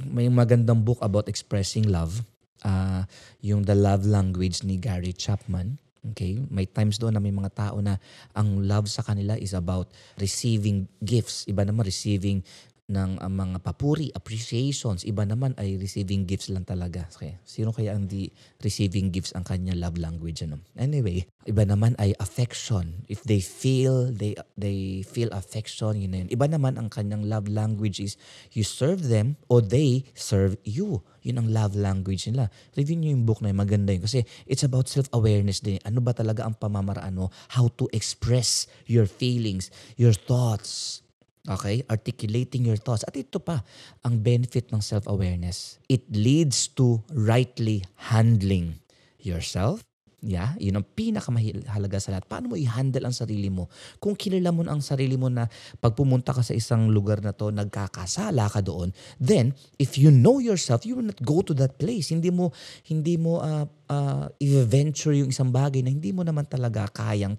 May 0.09 0.27
magandang 0.33 0.83
book 0.83 0.99
about 1.05 1.29
expressing 1.29 1.87
love. 1.87 2.23
Uh, 2.63 3.03
yung 3.43 3.67
The 3.67 3.75
Love 3.75 4.07
Language 4.07 4.63
ni 4.63 4.79
Gary 4.79 5.11
Chapman. 5.15 5.79
Okay? 6.03 6.39
May 6.51 6.67
times 6.67 6.99
doon 6.99 7.15
na 7.15 7.23
may 7.23 7.35
mga 7.35 7.51
tao 7.55 7.79
na 7.79 7.99
ang 8.35 8.67
love 8.67 8.91
sa 8.91 9.07
kanila 9.07 9.39
is 9.39 9.55
about 9.55 9.91
receiving 10.19 10.91
gifts. 11.03 11.47
Iba 11.47 11.63
naman 11.63 11.87
receiving 11.87 12.43
ng 12.91 13.23
uh, 13.23 13.31
mga 13.31 13.63
papuri, 13.63 14.11
appreciations. 14.11 15.07
Iba 15.07 15.23
naman 15.23 15.55
ay 15.55 15.79
receiving 15.79 16.27
gifts 16.27 16.51
lang 16.51 16.67
talaga. 16.67 17.07
Okay. 17.15 17.39
Sino 17.47 17.71
kaya 17.71 17.95
ang 17.95 18.11
di 18.11 18.27
receiving 18.59 19.15
gifts 19.15 19.31
ang 19.39 19.47
kanya 19.47 19.79
love 19.79 19.95
language? 20.03 20.43
Ano? 20.43 20.59
Anyway, 20.75 21.23
iba 21.47 21.63
naman 21.63 21.95
ay 22.03 22.11
affection. 22.19 23.07
If 23.07 23.23
they 23.23 23.39
feel, 23.39 24.11
they 24.11 24.35
they 24.59 25.07
feel 25.07 25.31
affection, 25.31 26.03
yun 26.03 26.11
na 26.11 26.19
yun. 26.27 26.29
Iba 26.35 26.51
naman 26.51 26.75
ang 26.75 26.91
kanyang 26.91 27.31
love 27.31 27.47
language 27.47 28.03
is 28.03 28.19
you 28.51 28.67
serve 28.67 29.07
them 29.07 29.39
or 29.47 29.63
they 29.63 30.03
serve 30.19 30.59
you. 30.67 31.07
Yun 31.23 31.39
ang 31.39 31.49
love 31.55 31.79
language 31.79 32.27
nila. 32.27 32.51
Review 32.75 32.99
niyo 32.99 33.15
yung 33.15 33.25
book 33.25 33.39
na 33.39 33.55
yun. 33.55 33.63
Maganda 33.63 33.95
yun. 33.95 34.03
Kasi 34.03 34.27
it's 34.51 34.67
about 34.67 34.91
self-awareness 34.91 35.63
din. 35.63 35.79
Ano 35.87 36.03
ba 36.03 36.11
talaga 36.11 36.43
ang 36.43 36.59
pamamaraan 36.59 37.15
mo? 37.15 37.31
How 37.55 37.71
to 37.79 37.87
express 37.95 38.67
your 38.91 39.07
feelings, 39.07 39.71
your 39.95 40.13
thoughts, 40.13 41.03
Okay? 41.43 41.83
Articulating 41.91 42.67
your 42.67 42.79
thoughts. 42.79 43.03
At 43.03 43.19
ito 43.19 43.43
pa, 43.43 43.67
ang 44.07 44.23
benefit 44.23 44.71
ng 44.71 44.79
self-awareness. 44.79 45.83
It 45.91 46.07
leads 46.15 46.71
to 46.79 47.03
rightly 47.11 47.83
handling 48.11 48.79
yourself. 49.19 49.83
Yeah, 50.23 50.55
yun 50.63 50.79
ang 50.79 50.87
pinakamahalaga 50.87 51.99
sa 51.99 52.15
lahat. 52.15 52.31
Paano 52.31 52.47
mo 52.47 52.55
i-handle 52.55 53.11
ang 53.11 53.11
sarili 53.11 53.51
mo? 53.51 53.67
Kung 53.99 54.15
kilala 54.15 54.55
mo 54.55 54.63
ang 54.63 54.79
sarili 54.79 55.19
mo 55.19 55.27
na 55.27 55.51
pag 55.83 55.99
pumunta 55.99 56.31
ka 56.31 56.47
sa 56.47 56.55
isang 56.55 56.95
lugar 56.95 57.19
na 57.19 57.35
to, 57.35 57.51
nagkakasala 57.51 58.47
ka 58.47 58.63
doon, 58.63 58.95
then 59.19 59.51
if 59.83 59.99
you 59.99 60.15
know 60.15 60.39
yourself, 60.39 60.87
you 60.87 60.95
will 60.95 61.11
not 61.11 61.19
go 61.27 61.43
to 61.43 61.51
that 61.59 61.75
place. 61.75 62.15
Hindi 62.15 62.31
mo 62.31 62.55
hindi 62.87 63.19
mo 63.19 63.43
uh, 63.43 63.67
uh, 63.91 64.31
i-venture 64.39 65.11
yung 65.11 65.35
isang 65.35 65.51
bagay 65.51 65.83
na 65.83 65.91
hindi 65.91 66.15
mo 66.15 66.23
naman 66.23 66.47
talaga 66.47 66.87
kayang 66.95 67.35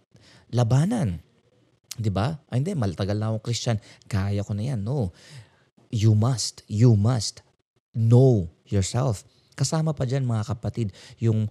labanan. 0.51 1.23
'Di 1.97 2.09
ba? 2.09 2.41
Ay 2.49 2.61
hindi, 2.61 2.73
maltagal 2.73 3.17
na 3.17 3.29
akong 3.33 3.45
Christian. 3.45 3.77
Kaya 4.09 4.41
ko 4.41 4.57
na 4.57 4.63
'yan. 4.73 4.81
No. 4.81 5.13
You 5.93 6.17
must, 6.17 6.65
you 6.65 6.97
must 6.97 7.45
know 7.93 8.49
yourself. 8.65 9.21
Kasama 9.53 9.93
pa 9.93 10.09
diyan 10.09 10.25
mga 10.25 10.49
kapatid, 10.57 10.89
yung 11.21 11.45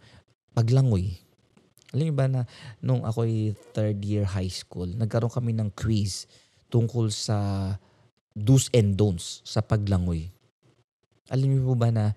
paglangoy. 0.50 1.14
Alam 1.94 2.10
niyo 2.10 2.16
ba 2.16 2.26
na 2.26 2.42
nung 2.82 3.06
ako'y 3.06 3.54
third 3.76 4.02
year 4.02 4.26
high 4.26 4.50
school, 4.50 4.88
nagkaroon 4.88 5.30
kami 5.30 5.52
ng 5.54 5.70
quiz 5.76 6.26
tungkol 6.72 7.12
sa 7.12 7.70
do's 8.32 8.72
and 8.72 8.96
don'ts 8.96 9.44
sa 9.44 9.60
paglangoy. 9.60 10.32
Alam 11.28 11.52
niyo 11.52 11.68
po 11.68 11.76
ba 11.76 11.92
na 11.92 12.16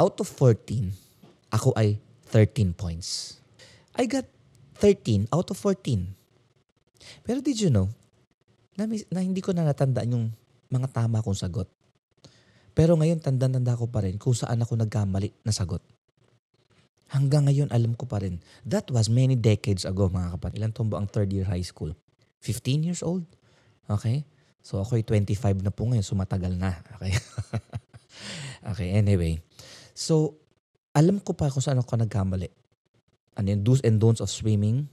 out 0.00 0.16
of 0.18 0.26
14, 0.26 0.90
ako 1.52 1.76
ay 1.76 2.00
13 2.32 2.72
points. 2.72 3.38
I 3.92 4.08
got 4.08 4.24
13 4.80 5.28
out 5.28 5.52
of 5.52 5.60
14. 5.60 6.21
Pero 7.22 7.38
did 7.44 7.58
you 7.58 7.70
know, 7.70 7.90
na, 8.76 8.88
na 8.88 9.20
hindi 9.20 9.44
ko 9.44 9.52
na 9.52 9.68
natandaan 9.68 10.14
yung 10.14 10.26
mga 10.72 10.88
tama 10.90 11.20
kong 11.20 11.36
sagot. 11.36 11.68
Pero 12.72 12.96
ngayon, 12.96 13.20
tanda-tanda 13.20 13.76
ko 13.76 13.84
pa 13.92 14.00
rin 14.00 14.16
kung 14.16 14.32
saan 14.32 14.64
ako 14.64 14.80
nagkamali 14.80 15.28
na 15.44 15.52
sagot. 15.52 15.84
Hanggang 17.12 17.44
ngayon, 17.44 17.68
alam 17.68 17.92
ko 17.92 18.08
pa 18.08 18.24
rin. 18.24 18.40
That 18.64 18.88
was 18.88 19.12
many 19.12 19.36
decades 19.36 19.84
ago, 19.84 20.08
mga 20.08 20.40
kapatid. 20.40 20.64
Ilan 20.64 20.72
taon 20.72 20.88
ba 20.88 20.96
ang 20.96 21.12
third 21.12 21.28
year 21.28 21.44
high 21.44 21.64
school? 21.64 21.92
15 22.40 22.88
years 22.88 23.04
old? 23.04 23.28
Okay? 23.84 24.24
So 24.64 24.80
ako'y 24.80 25.04
25 25.04 25.60
na 25.60 25.68
po 25.68 25.84
ngayon, 25.84 26.00
so 26.00 26.16
matagal 26.16 26.56
na. 26.56 26.80
Okay? 26.96 27.12
okay, 28.72 28.88
anyway. 28.96 29.36
So, 29.92 30.40
alam 30.96 31.20
ko 31.20 31.36
pa 31.36 31.52
kung 31.52 31.60
saan 31.60 31.76
ako 31.76 32.00
nagkamali. 32.00 32.48
Ano 33.36 33.46
yung 33.52 33.60
do's 33.60 33.84
and 33.84 34.00
don'ts 34.00 34.24
of 34.24 34.32
swimming? 34.32 34.88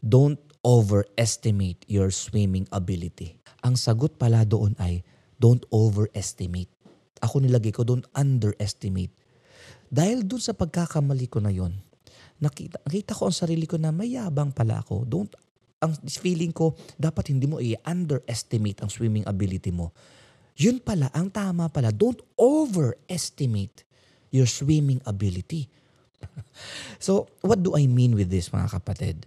Don't 0.00 0.40
overestimate 0.60 1.84
your 1.88 2.12
swimming 2.12 2.68
ability. 2.72 3.40
Ang 3.64 3.76
sagot 3.76 4.16
pala 4.16 4.44
doon 4.44 4.76
ay, 4.80 5.04
don't 5.40 5.64
overestimate. 5.72 6.68
Ako 7.20 7.40
nilagay 7.40 7.72
ko, 7.72 7.84
don't 7.84 8.08
underestimate. 8.16 9.12
Dahil 9.88 10.24
doon 10.24 10.40
sa 10.40 10.56
pagkakamali 10.56 11.26
ko 11.28 11.40
na 11.40 11.52
yon, 11.52 11.72
nakita, 12.40 12.80
nakita 12.84 13.12
ko 13.16 13.28
ang 13.28 13.36
sarili 13.36 13.68
ko 13.68 13.76
na 13.76 13.92
mayabang 13.92 14.52
pala 14.52 14.80
ako. 14.80 15.04
Don't, 15.04 15.32
ang 15.80 15.96
feeling 16.08 16.52
ko, 16.52 16.76
dapat 16.96 17.32
hindi 17.32 17.48
mo 17.48 17.60
i-underestimate 17.60 18.84
ang 18.84 18.90
swimming 18.92 19.24
ability 19.28 19.72
mo. 19.72 19.92
Yun 20.60 20.80
pala, 20.80 21.08
ang 21.16 21.32
tama 21.32 21.72
pala, 21.72 21.88
don't 21.88 22.20
overestimate 22.36 23.84
your 24.28 24.44
swimming 24.44 25.00
ability. 25.08 25.68
so, 27.00 27.32
what 27.40 27.64
do 27.64 27.72
I 27.72 27.88
mean 27.88 28.12
with 28.12 28.28
this 28.28 28.52
mga 28.52 28.76
kapatid? 28.76 29.24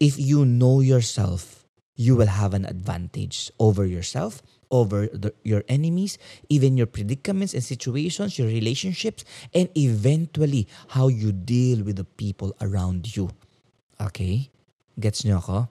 If 0.00 0.18
you 0.18 0.48
know 0.48 0.80
yourself, 0.80 1.68
you 1.94 2.16
will 2.16 2.32
have 2.32 2.56
an 2.56 2.64
advantage 2.64 3.52
over 3.60 3.84
yourself, 3.84 4.42
over 4.72 5.06
the, 5.12 5.36
your 5.44 5.62
enemies, 5.68 6.16
even 6.48 6.80
your 6.80 6.88
predicaments 6.88 7.52
and 7.52 7.62
situations, 7.62 8.38
your 8.38 8.48
relationships, 8.48 9.22
and 9.52 9.68
eventually 9.76 10.66
how 10.96 11.08
you 11.08 11.30
deal 11.30 11.84
with 11.84 11.96
the 11.96 12.08
people 12.16 12.56
around 12.64 13.14
you. 13.14 13.28
Okay? 14.00 14.48
Gets 14.98 15.28
nyo 15.28 15.44
ako? 15.44 15.68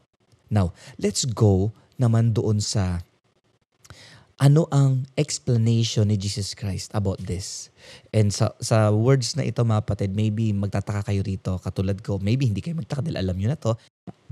Now, 0.53 0.77
let's 1.01 1.25
go 1.25 1.73
naman 1.97 2.37
doon 2.37 2.61
sa 2.61 3.01
ano 4.39 4.71
ang 4.71 5.03
explanation 5.19 6.07
ni 6.07 6.15
Jesus 6.15 6.55
Christ 6.55 6.95
about 6.95 7.19
this? 7.19 7.67
And 8.15 8.31
sa, 8.31 8.55
sa 8.63 8.87
words 8.87 9.35
na 9.35 9.43
ito 9.43 9.59
mga 9.67 9.83
patid, 9.83 10.15
maybe 10.15 10.55
magtataka 10.55 11.11
kayo 11.11 11.21
rito, 11.25 11.59
katulad 11.59 11.99
ko, 11.99 12.23
maybe 12.23 12.47
hindi 12.47 12.63
kayo 12.63 12.79
magtaka 12.79 13.03
dahil 13.03 13.19
alam 13.19 13.35
nyo 13.35 13.51
na 13.51 13.59
to. 13.59 13.75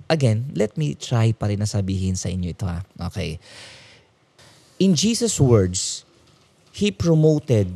Again, 0.08 0.52
let 0.56 0.80
me 0.80 0.96
try 0.96 1.36
pa 1.36 1.52
rin 1.52 1.60
na 1.60 1.68
sabihin 1.68 2.16
sa 2.16 2.32
inyo 2.32 2.56
ito 2.56 2.64
ha. 2.64 2.84
Okay. 3.12 3.40
In 4.80 4.96
Jesus' 4.96 5.40
words, 5.40 6.08
He 6.72 6.92
promoted 6.94 7.76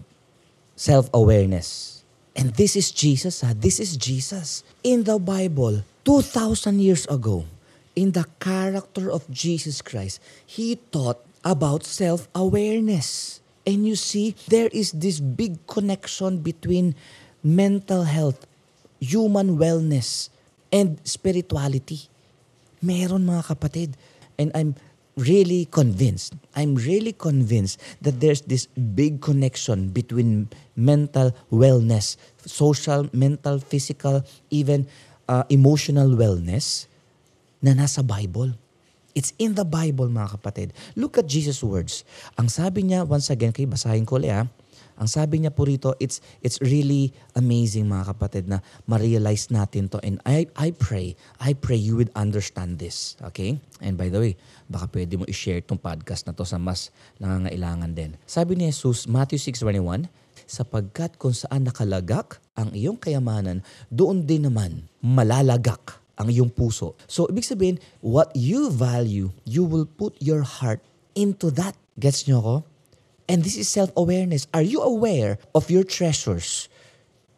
self-awareness. 0.78 2.02
And 2.38 2.56
this 2.56 2.80
is 2.80 2.92
Jesus 2.94 3.44
ha. 3.44 3.52
This 3.52 3.80
is 3.82 4.00
Jesus. 4.00 4.64
In 4.86 5.04
the 5.04 5.20
Bible, 5.20 5.84
2,000 6.08 6.80
years 6.80 7.04
ago, 7.12 7.44
in 7.98 8.16
the 8.16 8.24
character 8.40 9.12
of 9.12 9.28
Jesus 9.28 9.84
Christ, 9.84 10.24
He 10.48 10.80
taught 10.96 11.20
about 11.44 11.84
self-awareness. 11.84 13.42
And 13.68 13.86
you 13.86 14.00
see, 14.00 14.34
there 14.48 14.70
is 14.72 14.96
this 14.96 15.20
big 15.20 15.68
connection 15.68 16.40
between 16.40 16.96
mental 17.44 18.06
health, 18.08 18.48
human 19.02 19.58
wellness, 19.58 20.30
and 20.72 20.98
spirituality. 21.04 22.08
Meron 22.82 23.26
mga 23.30 23.56
kapatid. 23.56 23.96
And 24.42 24.50
I'm 24.58 24.74
really 25.18 25.68
convinced, 25.70 26.34
I'm 26.56 26.76
really 26.76 27.14
convinced 27.14 27.80
that 28.02 28.20
there's 28.20 28.42
this 28.48 28.68
big 28.96 29.22
connection 29.22 29.90
between 29.90 30.50
mental 30.76 31.36
wellness, 31.52 32.18
social, 32.46 33.10
mental, 33.14 33.60
physical, 33.60 34.24
even 34.50 34.88
uh, 35.28 35.44
emotional 35.50 36.16
wellness 36.16 36.88
na 37.62 37.76
nasa 37.76 38.02
Bible. 38.02 38.56
It's 39.12 39.36
in 39.36 39.60
the 39.60 39.68
Bible, 39.68 40.08
mga 40.08 40.40
kapatid. 40.40 40.72
Look 40.96 41.20
at 41.20 41.28
Jesus' 41.28 41.60
words. 41.60 42.08
Ang 42.40 42.48
sabi 42.48 42.88
niya, 42.88 43.04
once 43.04 43.28
again, 43.28 43.52
kay 43.52 43.68
basahin 43.68 44.08
ko 44.08 44.16
ulit 44.16 44.32
ah. 44.32 44.48
Ang 45.01 45.10
sabi 45.10 45.41
niya 45.41 45.50
po 45.50 45.65
rito, 45.65 45.98
it's, 45.98 46.22
it's 46.46 46.62
really 46.62 47.10
amazing 47.34 47.89
mga 47.89 48.13
kapatid 48.13 48.46
na 48.46 48.62
ma-realize 48.86 49.50
natin 49.50 49.89
to. 49.89 49.98
And 50.05 50.22
I, 50.29 50.46
I 50.53 50.77
pray, 50.77 51.17
I 51.41 51.58
pray 51.58 51.81
you 51.81 51.98
would 51.98 52.13
understand 52.13 52.77
this. 52.77 53.17
Okay? 53.34 53.58
And 53.81 53.98
by 53.98 54.13
the 54.13 54.22
way, 54.22 54.34
baka 54.70 54.93
pwede 54.93 55.17
mo 55.17 55.25
i-share 55.25 55.65
itong 55.65 55.81
podcast 55.81 56.29
na 56.29 56.38
to 56.38 56.46
sa 56.46 56.62
mas 56.62 56.93
nangangailangan 57.17 57.98
din. 57.98 58.13
Sabi 58.29 58.53
ni 58.53 58.70
Jesus, 58.70 59.10
Matthew 59.10 59.41
6.21, 59.41 60.05
sapagkat 60.46 61.17
kung 61.17 61.34
saan 61.34 61.65
nakalagak 61.65 62.38
ang 62.53 62.70
iyong 62.70 63.01
kayamanan, 63.01 63.65
doon 63.89 64.22
din 64.22 64.46
naman 64.46 64.86
malalagak 65.01 65.98
ang 66.13 66.29
iyong 66.29 66.53
puso. 66.53 66.93
So, 67.10 67.25
ibig 67.25 67.50
sabihin, 67.50 67.81
what 68.05 68.29
you 68.38 68.70
value, 68.70 69.34
you 69.50 69.65
will 69.65 69.89
put 69.89 70.13
your 70.22 70.46
heart 70.46 70.86
into 71.17 71.50
that. 71.58 71.74
Gets 71.98 72.29
nyo 72.29 72.39
ko? 72.46 72.55
And 73.32 73.48
this 73.48 73.56
is 73.56 73.72
self-awareness. 73.72 74.52
Are 74.52 74.62
you 74.62 74.84
aware 74.84 75.40
of 75.56 75.72
your 75.72 75.88
treasures? 75.88 76.68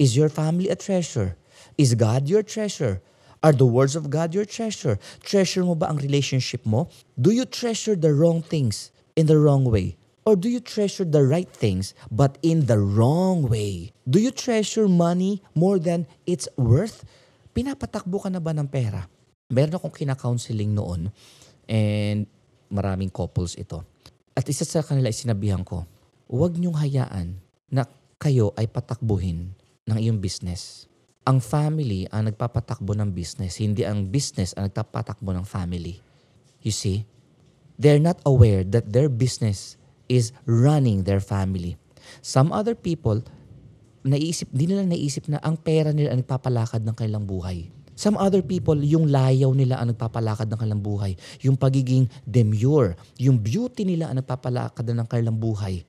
Is 0.02 0.18
your 0.18 0.26
family 0.26 0.74
a 0.74 0.76
treasure? 0.76 1.38
Is 1.78 1.94
God 1.94 2.26
your 2.26 2.42
treasure? 2.42 2.98
Are 3.46 3.54
the 3.54 3.70
words 3.70 3.94
of 3.94 4.10
God 4.10 4.34
your 4.34 4.50
treasure? 4.50 4.98
Treasure 5.22 5.62
mo 5.62 5.78
ba 5.78 5.94
ang 5.94 6.02
relationship 6.02 6.66
mo? 6.66 6.90
Do 7.22 7.30
you 7.30 7.46
treasure 7.46 7.94
the 7.94 8.10
wrong 8.10 8.42
things 8.42 8.90
in 9.14 9.30
the 9.30 9.38
wrong 9.38 9.70
way? 9.70 9.94
Or 10.26 10.34
do 10.34 10.50
you 10.50 10.66
treasure 10.66 11.06
the 11.06 11.22
right 11.22 11.52
things 11.52 11.94
but 12.10 12.42
in 12.42 12.66
the 12.66 12.82
wrong 12.82 13.46
way? 13.46 13.94
Do 14.10 14.18
you 14.18 14.34
treasure 14.34 14.90
money 14.90 15.46
more 15.54 15.78
than 15.78 16.10
its 16.26 16.50
worth? 16.58 17.06
Pinapatakbo 17.54 18.18
ka 18.18 18.34
na 18.34 18.42
ba 18.42 18.50
ng 18.50 18.66
pera? 18.66 19.06
Meron 19.54 19.78
akong 19.78 19.94
kina-counseling 19.94 20.74
noon 20.74 21.14
and 21.70 22.26
maraming 22.74 23.14
couples 23.14 23.54
ito. 23.62 23.93
At 24.34 24.50
isa 24.50 24.66
sa 24.66 24.82
kanila 24.82 25.10
ay 25.10 25.18
sinabihan 25.18 25.62
ko, 25.62 25.86
huwag 26.26 26.58
niyong 26.58 26.78
hayaan 26.78 27.38
na 27.70 27.86
kayo 28.18 28.50
ay 28.58 28.66
patakbuhin 28.66 29.54
ng 29.86 29.98
iyong 29.98 30.18
business. 30.18 30.90
Ang 31.24 31.40
family 31.40 32.10
ang 32.12 32.28
nagpapatakbo 32.28 32.98
ng 32.98 33.14
business, 33.14 33.62
hindi 33.62 33.86
ang 33.86 34.10
business 34.10 34.52
ang 34.58 34.68
nagpapatakbo 34.68 35.32
ng 35.32 35.46
family. 35.46 36.02
You 36.66 36.74
see? 36.74 37.06
They're 37.78 38.02
not 38.02 38.22
aware 38.26 38.62
that 38.64 38.92
their 38.92 39.10
business 39.10 39.78
is 40.10 40.36
running 40.46 41.06
their 41.06 41.22
family. 41.22 41.80
Some 42.22 42.52
other 42.52 42.76
people, 42.76 43.24
naisip, 44.04 44.52
di 44.52 44.68
nila 44.68 44.84
naisip 44.86 45.30
na 45.32 45.40
ang 45.42 45.58
pera 45.58 45.96
nila 45.96 46.14
ang 46.14 46.22
nagpapalakad 46.22 46.84
ng 46.84 46.96
kanilang 46.96 47.26
buhay. 47.26 47.72
Some 47.94 48.18
other 48.18 48.42
people, 48.42 48.78
yung 48.82 49.10
layaw 49.10 49.54
nila 49.54 49.78
ang 49.78 49.94
nagpapalakad 49.94 50.50
ng 50.50 50.60
kanilang 50.60 50.82
buhay. 50.82 51.14
Yung 51.46 51.54
pagiging 51.54 52.10
demure, 52.26 52.98
yung 53.22 53.38
beauty 53.38 53.86
nila 53.86 54.10
ang 54.10 54.18
nagpapalakad 54.22 54.86
ng 54.86 55.08
kanilang 55.08 55.38
buhay. 55.38 55.86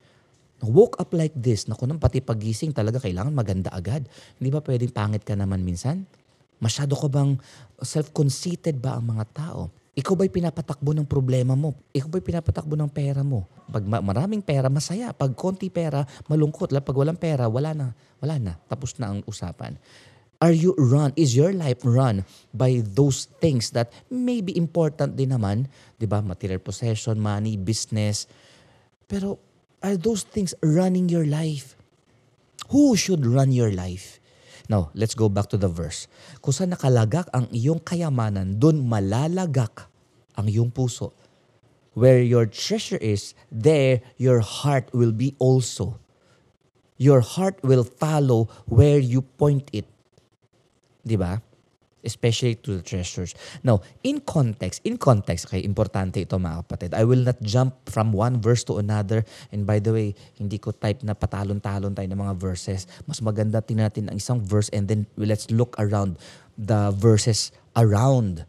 Woke 0.64 0.96
up 1.00 1.12
like 1.12 1.36
this, 1.36 1.68
naku 1.68 1.84
nang 1.84 2.00
pati 2.00 2.24
pagising 2.24 2.72
talaga 2.72 3.00
kailangan 3.00 3.32
maganda 3.32 3.68
agad. 3.72 4.08
Hindi 4.40 4.48
ba 4.48 4.64
pwedeng 4.64 4.92
pangit 4.92 5.24
ka 5.24 5.36
naman 5.36 5.60
minsan? 5.60 6.08
Masyado 6.56 6.96
ka 6.96 7.08
bang 7.12 7.36
self-conceited 7.84 8.80
ba 8.80 8.96
ang 8.96 9.04
mga 9.12 9.24
tao? 9.36 9.68
Ikaw 9.94 10.14
ba'y 10.18 10.30
pinapatakbo 10.32 10.90
ng 10.90 11.06
problema 11.06 11.54
mo? 11.54 11.76
Ikaw 11.94 12.08
ba'y 12.08 12.24
pinapatakbo 12.24 12.74
ng 12.74 12.90
pera 12.90 13.22
mo? 13.22 13.46
Pag 13.70 13.86
maraming 13.86 14.42
pera, 14.42 14.66
masaya. 14.66 15.14
Pag 15.14 15.38
konti 15.38 15.70
pera, 15.70 16.02
malungkot. 16.26 16.74
Pag 16.74 16.96
walang 16.96 17.14
pera, 17.14 17.46
wala 17.46 17.70
na. 17.76 17.86
Wala 18.18 18.40
na. 18.42 18.52
Tapos 18.66 18.98
na 18.98 19.14
ang 19.14 19.22
usapan. 19.28 19.78
Are 20.44 20.52
you 20.52 20.76
run? 20.76 21.16
Is 21.16 21.32
your 21.32 21.56
life 21.56 21.80
run 21.88 22.28
by 22.52 22.84
those 22.84 23.32
things 23.40 23.72
that 23.72 23.88
may 24.12 24.44
be 24.44 24.52
important 24.60 25.16
din 25.16 25.32
naman? 25.32 25.72
Di 25.96 26.04
ba? 26.04 26.20
Material 26.20 26.60
possession, 26.60 27.16
money, 27.16 27.56
business. 27.56 28.28
Pero 29.08 29.40
are 29.80 29.96
those 29.96 30.28
things 30.28 30.52
running 30.60 31.08
your 31.08 31.24
life? 31.24 31.72
Who 32.68 32.92
should 32.92 33.24
run 33.24 33.56
your 33.56 33.72
life? 33.72 34.20
Now, 34.68 34.92
let's 34.92 35.16
go 35.16 35.32
back 35.32 35.48
to 35.48 35.56
the 35.56 35.72
verse. 35.72 36.12
Kung 36.44 36.52
saan 36.52 36.76
nakalagak 36.76 37.32
ang 37.32 37.48
iyong 37.48 37.80
kayamanan, 37.80 38.60
doon 38.60 38.84
malalagak 38.84 39.88
ang 40.36 40.44
iyong 40.44 40.68
puso. 40.68 41.16
Where 41.96 42.20
your 42.20 42.44
treasure 42.52 43.00
is, 43.00 43.32
there 43.48 44.04
your 44.20 44.44
heart 44.44 44.92
will 44.92 45.16
be 45.16 45.32
also. 45.40 45.96
Your 47.00 47.24
heart 47.24 47.64
will 47.64 47.88
follow 47.88 48.52
where 48.68 49.00
you 49.00 49.24
point 49.24 49.72
it. 49.72 49.88
Di 51.04 51.20
ba? 51.20 51.36
Especially 52.04 52.56
to 52.60 52.80
the 52.80 52.84
treasures. 52.84 53.32
Now, 53.64 53.80
in 54.04 54.20
context, 54.20 54.84
in 54.84 55.00
context, 55.00 55.48
okay, 55.48 55.64
importante 55.64 56.20
ito 56.20 56.36
mga 56.36 56.64
kapatid. 56.64 56.90
I 56.92 57.04
will 57.04 57.24
not 57.24 57.40
jump 57.40 57.76
from 57.88 58.12
one 58.12 58.40
verse 58.44 58.64
to 58.68 58.76
another. 58.76 59.24
And 59.52 59.64
by 59.64 59.80
the 59.80 59.92
way, 59.92 60.08
hindi 60.36 60.60
ko 60.60 60.72
type 60.72 61.00
na 61.00 61.16
patalon-talon 61.16 61.96
tayo 61.96 62.08
ng 62.08 62.20
mga 62.20 62.36
verses. 62.36 62.84
Mas 63.08 63.24
maganda 63.24 63.64
tingnan 63.64 63.88
natin 63.88 64.12
ang 64.12 64.20
isang 64.20 64.40
verse 64.40 64.68
and 64.72 64.88
then 64.88 65.08
let's 65.16 65.48
look 65.48 65.72
around 65.80 66.20
the 66.60 66.92
verses 66.92 67.52
around 67.76 68.44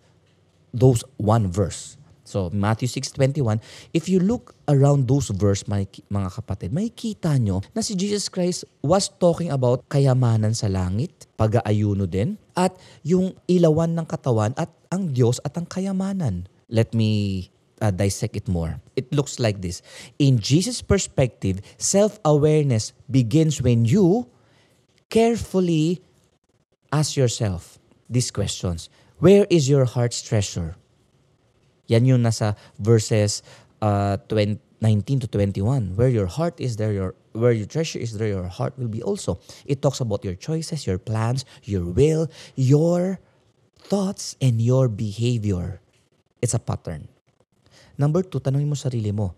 those 0.76 1.04
one 1.15 1.48
verse. 1.48 1.96
So, 2.26 2.50
Matthew 2.50 2.90
6.21, 2.90 3.62
if 3.94 4.10
you 4.10 4.18
look 4.18 4.58
around 4.66 5.06
those 5.06 5.30
verse, 5.30 5.62
mga 5.70 6.30
kapatid, 6.34 6.74
makikita 6.74 7.38
nyo 7.38 7.62
na 7.78 7.86
si 7.86 7.94
Jesus 7.94 8.34
Christ 8.34 8.66
was 8.82 9.14
talking 9.22 9.54
about 9.54 9.86
kayamanan 9.94 10.58
sa 10.58 10.66
langit, 10.66 11.30
pag-aayuno 11.38 12.10
din, 12.10 12.42
at 12.58 12.74
yung 13.06 13.38
ilawan 13.46 13.94
ng 13.94 14.10
katawan 14.10 14.58
at 14.58 14.74
ang 14.90 15.14
Diyos 15.14 15.38
at 15.46 15.54
ang 15.54 15.70
kayamanan. 15.70 16.50
Let 16.66 16.98
me 16.98 17.46
uh, 17.78 17.94
dissect 17.94 18.34
it 18.34 18.50
more. 18.50 18.82
It 18.98 19.14
looks 19.14 19.38
like 19.38 19.62
this. 19.62 19.86
In 20.18 20.42
Jesus' 20.42 20.82
perspective, 20.82 21.62
self-awareness 21.78 22.98
begins 23.06 23.62
when 23.62 23.86
you 23.86 24.26
carefully 25.14 26.02
ask 26.90 27.14
yourself 27.14 27.78
these 28.10 28.34
questions. 28.34 28.90
Where 29.22 29.46
is 29.54 29.70
your 29.70 29.86
heart's 29.86 30.26
treasure? 30.26 30.76
Yan 31.88 32.06
yung 32.06 32.21
nasa 32.26 32.58
verses 32.80 33.45
uh, 33.82 34.17
20, 34.30 34.58
19 34.82 35.26
to 35.26 35.28
21. 35.28 35.95
Where 35.95 36.10
your 36.10 36.28
heart 36.28 36.60
is, 36.62 36.78
there 36.78 36.93
your 36.93 37.15
where 37.36 37.52
your 37.52 37.67
treasure 37.67 38.00
is, 38.00 38.15
there 38.15 38.32
your 38.32 38.48
heart 38.48 38.78
will 38.80 38.89
be 38.89 39.04
also. 39.04 39.39
It 39.65 39.82
talks 39.82 40.00
about 40.00 40.24
your 40.24 40.36
choices, 40.36 40.88
your 40.88 40.98
plans, 40.98 41.43
your 41.67 41.84
will, 41.84 42.32
your 42.56 43.19
thoughts, 43.78 44.39
and 44.39 44.62
your 44.62 44.88
behavior. 44.88 45.84
It's 46.41 46.56
a 46.56 46.62
pattern. 46.62 47.08
Number 47.95 48.24
two, 48.24 48.39
tanongin 48.39 48.67
mo 48.67 48.76
sarili 48.76 49.12
mo. 49.12 49.36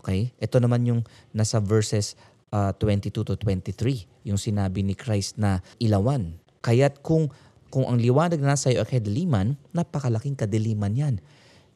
Okay? 0.00 0.32
Ito 0.40 0.60
naman 0.60 0.84
yung 0.88 1.00
nasa 1.36 1.60
verses 1.60 2.16
uh, 2.52 2.72
22 2.76 3.12
to 3.12 3.34
23. 3.36 4.26
Yung 4.28 4.40
sinabi 4.40 4.80
ni 4.84 4.96
Christ 4.96 5.36
na 5.36 5.60
ilawan. 5.76 6.36
Kaya't 6.60 7.04
kung, 7.04 7.28
kung 7.68 7.88
ang 7.88 8.00
liwanag 8.00 8.40
na 8.40 8.56
nasa 8.56 8.72
iyo 8.72 8.84
ay 8.84 9.00
kadiliman, 9.00 9.56
napakalaking 9.72 10.36
kadiliman 10.36 10.92
yan. 10.92 11.14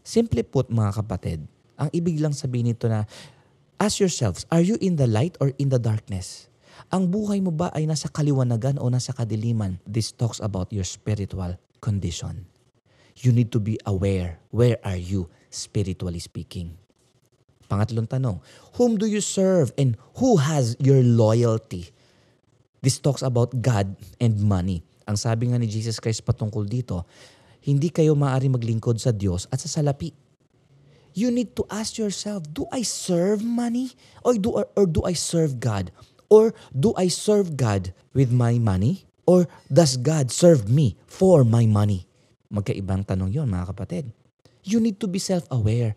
Simply 0.05 0.45
put, 0.45 0.69
mga 0.69 1.01
kapatid, 1.01 1.49
ang 1.81 1.88
ibig 1.97 2.21
lang 2.21 2.37
sabihin 2.37 2.71
nito 2.71 2.85
na, 2.87 3.09
ask 3.81 3.99
yourselves, 3.99 4.45
are 4.53 4.61
you 4.61 4.77
in 4.85 5.01
the 5.01 5.09
light 5.09 5.35
or 5.40 5.57
in 5.57 5.73
the 5.73 5.81
darkness? 5.81 6.53
Ang 6.93 7.09
buhay 7.09 7.40
mo 7.40 7.49
ba 7.49 7.73
ay 7.73 7.88
nasa 7.88 8.12
kaliwanagan 8.12 8.77
o 8.77 8.93
nasa 8.93 9.17
kadiliman? 9.17 9.81
This 9.88 10.12
talks 10.12 10.45
about 10.45 10.69
your 10.71 10.85
spiritual 10.85 11.57
condition. 11.81 12.45
You 13.25 13.33
need 13.33 13.49
to 13.57 13.61
be 13.62 13.81
aware. 13.88 14.38
Where 14.53 14.77
are 14.85 15.01
you, 15.01 15.33
spiritually 15.49 16.21
speaking? 16.21 16.77
Pangatlong 17.64 18.05
tanong, 18.05 18.45
whom 18.77 19.01
do 19.01 19.09
you 19.09 19.25
serve 19.25 19.73
and 19.81 19.97
who 20.21 20.37
has 20.37 20.77
your 20.77 21.01
loyalty? 21.01 21.88
This 22.85 23.01
talks 23.01 23.25
about 23.25 23.57
God 23.64 23.97
and 24.21 24.37
money. 24.45 24.85
Ang 25.09 25.17
sabi 25.17 25.49
nga 25.49 25.57
ni 25.57 25.64
Jesus 25.64 25.97
Christ 25.97 26.21
patungkol 26.29 26.69
dito, 26.69 27.09
hindi 27.64 27.88
kayo 27.88 28.12
maaari 28.12 28.53
maglingkod 28.53 29.00
sa 29.00 29.09
Diyos 29.09 29.48
at 29.48 29.64
sa 29.64 29.81
salapi. 29.81 30.12
You 31.16 31.33
need 31.33 31.57
to 31.57 31.64
ask 31.72 31.96
yourself, 31.96 32.44
do 32.53 32.68
I 32.68 32.85
serve 32.85 33.40
money? 33.40 33.96
Or 34.20 34.37
do, 34.37 34.53
or, 34.53 34.66
or 34.77 34.85
do 34.85 35.07
I 35.07 35.16
serve 35.16 35.62
God? 35.62 35.88
Or 36.29 36.53
do 36.74 36.92
I 36.98 37.09
serve 37.09 37.57
God 37.57 37.94
with 38.12 38.35
my 38.35 38.59
money? 38.59 39.07
Or 39.24 39.46
does 39.72 39.96
God 39.96 40.35
serve 40.35 40.68
me 40.68 40.98
for 41.07 41.46
my 41.46 41.64
money? 41.64 42.05
Magkaibang 42.53 43.07
tanong 43.07 43.33
yon 43.33 43.48
mga 43.48 43.72
kapatid. 43.72 44.05
You 44.66 44.83
need 44.83 44.98
to 45.00 45.09
be 45.09 45.22
self-aware. 45.22 45.94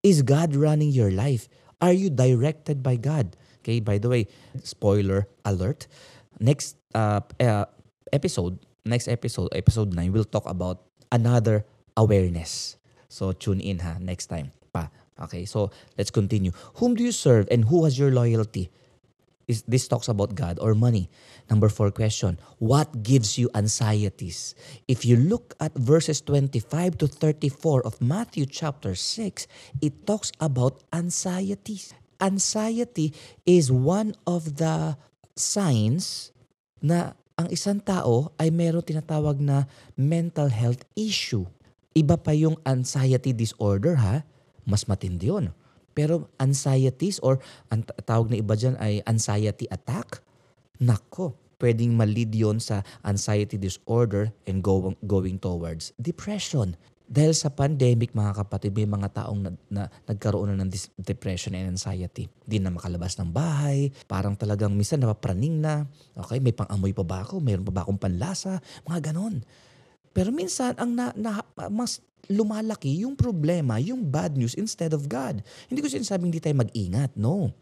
Is 0.00 0.24
God 0.24 0.56
running 0.56 0.90
your 0.90 1.12
life? 1.12 1.46
Are 1.84 1.92
you 1.92 2.08
directed 2.08 2.82
by 2.82 2.96
God? 2.96 3.36
Okay, 3.60 3.78
by 3.82 3.98
the 3.98 4.08
way, 4.08 4.30
spoiler 4.64 5.28
alert. 5.44 5.86
Next 6.40 6.78
uh, 6.94 7.20
uh, 7.38 7.66
episode, 8.12 8.58
next 8.86 9.10
episode, 9.10 9.50
episode 9.52 9.92
9, 9.92 10.12
we'll 10.14 10.24
talk 10.24 10.46
about 10.48 10.85
another 11.12 11.64
awareness. 11.96 12.76
So 13.08 13.32
tune 13.32 13.60
in 13.60 13.80
ha 13.80 13.96
next 14.00 14.26
time 14.26 14.52
pa. 14.72 14.90
Okay, 15.16 15.44
so 15.44 15.70
let's 15.96 16.10
continue. 16.10 16.52
Whom 16.76 16.94
do 16.94 17.02
you 17.02 17.12
serve 17.12 17.48
and 17.50 17.64
who 17.64 17.84
has 17.84 17.98
your 17.98 18.10
loyalty? 18.10 18.70
is 19.46 19.62
this 19.62 19.86
talks 19.88 20.08
about 20.08 20.34
God 20.34 20.58
or 20.60 20.74
money. 20.74 21.08
Number 21.48 21.68
four 21.68 21.90
question, 21.90 22.38
what 22.58 23.02
gives 23.02 23.38
you 23.38 23.48
anxieties? 23.54 24.54
If 24.88 25.04
you 25.04 25.16
look 25.16 25.54
at 25.60 25.74
verses 25.74 26.20
25 26.20 26.98
to 26.98 27.06
34 27.06 27.86
of 27.86 28.00
Matthew 28.02 28.46
chapter 28.46 28.94
6, 28.94 29.46
it 29.80 30.06
talks 30.06 30.32
about 30.40 30.82
anxieties. 30.92 31.94
Anxiety 32.20 33.14
is 33.44 33.70
one 33.70 34.14
of 34.26 34.56
the 34.56 34.98
signs 35.36 36.32
na 36.82 37.12
ang 37.36 37.52
isang 37.52 37.76
tao 37.84 38.32
ay 38.40 38.48
meron 38.48 38.80
tinatawag 38.80 39.36
na 39.44 39.68
mental 39.92 40.48
health 40.48 40.88
issue. 40.96 41.44
Iba 41.92 42.16
pa 42.16 42.32
yung 42.32 42.56
anxiety 42.64 43.36
disorder 43.36 44.00
ha, 44.00 44.24
mas 44.64 44.88
matindi 44.88 45.28
yun. 45.28 45.52
Pero 45.92 46.32
anxieties 46.40 47.20
or 47.20 47.36
ang 47.68 47.84
tawag 48.08 48.32
na 48.32 48.40
iba 48.40 48.56
dyan 48.56 48.76
ay 48.80 49.04
anxiety 49.04 49.68
attack, 49.68 50.24
nako, 50.80 51.36
pwedeng 51.60 51.92
malid 51.92 52.32
yun 52.32 52.56
sa 52.56 52.80
anxiety 53.04 53.60
disorder 53.60 54.32
and 54.48 54.64
go, 54.64 54.96
going 55.04 55.36
towards 55.36 55.92
depression. 56.00 56.72
Dahil 57.06 57.38
sa 57.38 57.54
pandemic, 57.54 58.10
mga 58.18 58.42
kapatid, 58.42 58.74
may 58.74 58.82
mga 58.82 59.22
taong 59.22 59.38
na, 59.38 59.50
na, 59.70 59.82
nagkaroon 60.10 60.50
na 60.50 60.66
ng 60.66 60.70
depression 60.98 61.54
and 61.54 61.70
anxiety. 61.70 62.26
Hindi 62.42 62.58
na 62.58 62.74
makalabas 62.74 63.14
ng 63.22 63.30
bahay, 63.30 63.94
parang 64.10 64.34
talagang 64.34 64.74
minsan 64.74 64.98
napapraning 64.98 65.62
na. 65.62 65.86
Okay, 66.18 66.42
may 66.42 66.50
pang-amoy 66.50 66.90
pa 66.90 67.06
ba 67.06 67.22
ako? 67.22 67.38
Mayroon 67.38 67.62
pa 67.62 67.70
ba 67.70 67.82
akong 67.86 68.02
panlasa? 68.02 68.58
Mga 68.90 69.14
ganon. 69.14 69.46
Pero 70.10 70.34
minsan, 70.34 70.74
ang 70.82 70.98
na, 70.98 71.14
na, 71.14 71.46
mas 71.70 72.02
lumalaki 72.26 73.06
yung 73.06 73.14
problema, 73.14 73.78
yung 73.78 74.02
bad 74.02 74.34
news 74.34 74.58
instead 74.58 74.90
of 74.90 75.06
God. 75.06 75.46
Hindi 75.70 75.78
ko 75.78 75.86
sinasabing 75.86 76.34
hindi 76.34 76.42
tayo 76.42 76.58
mag-ingat. 76.58 77.14
No. 77.14 77.54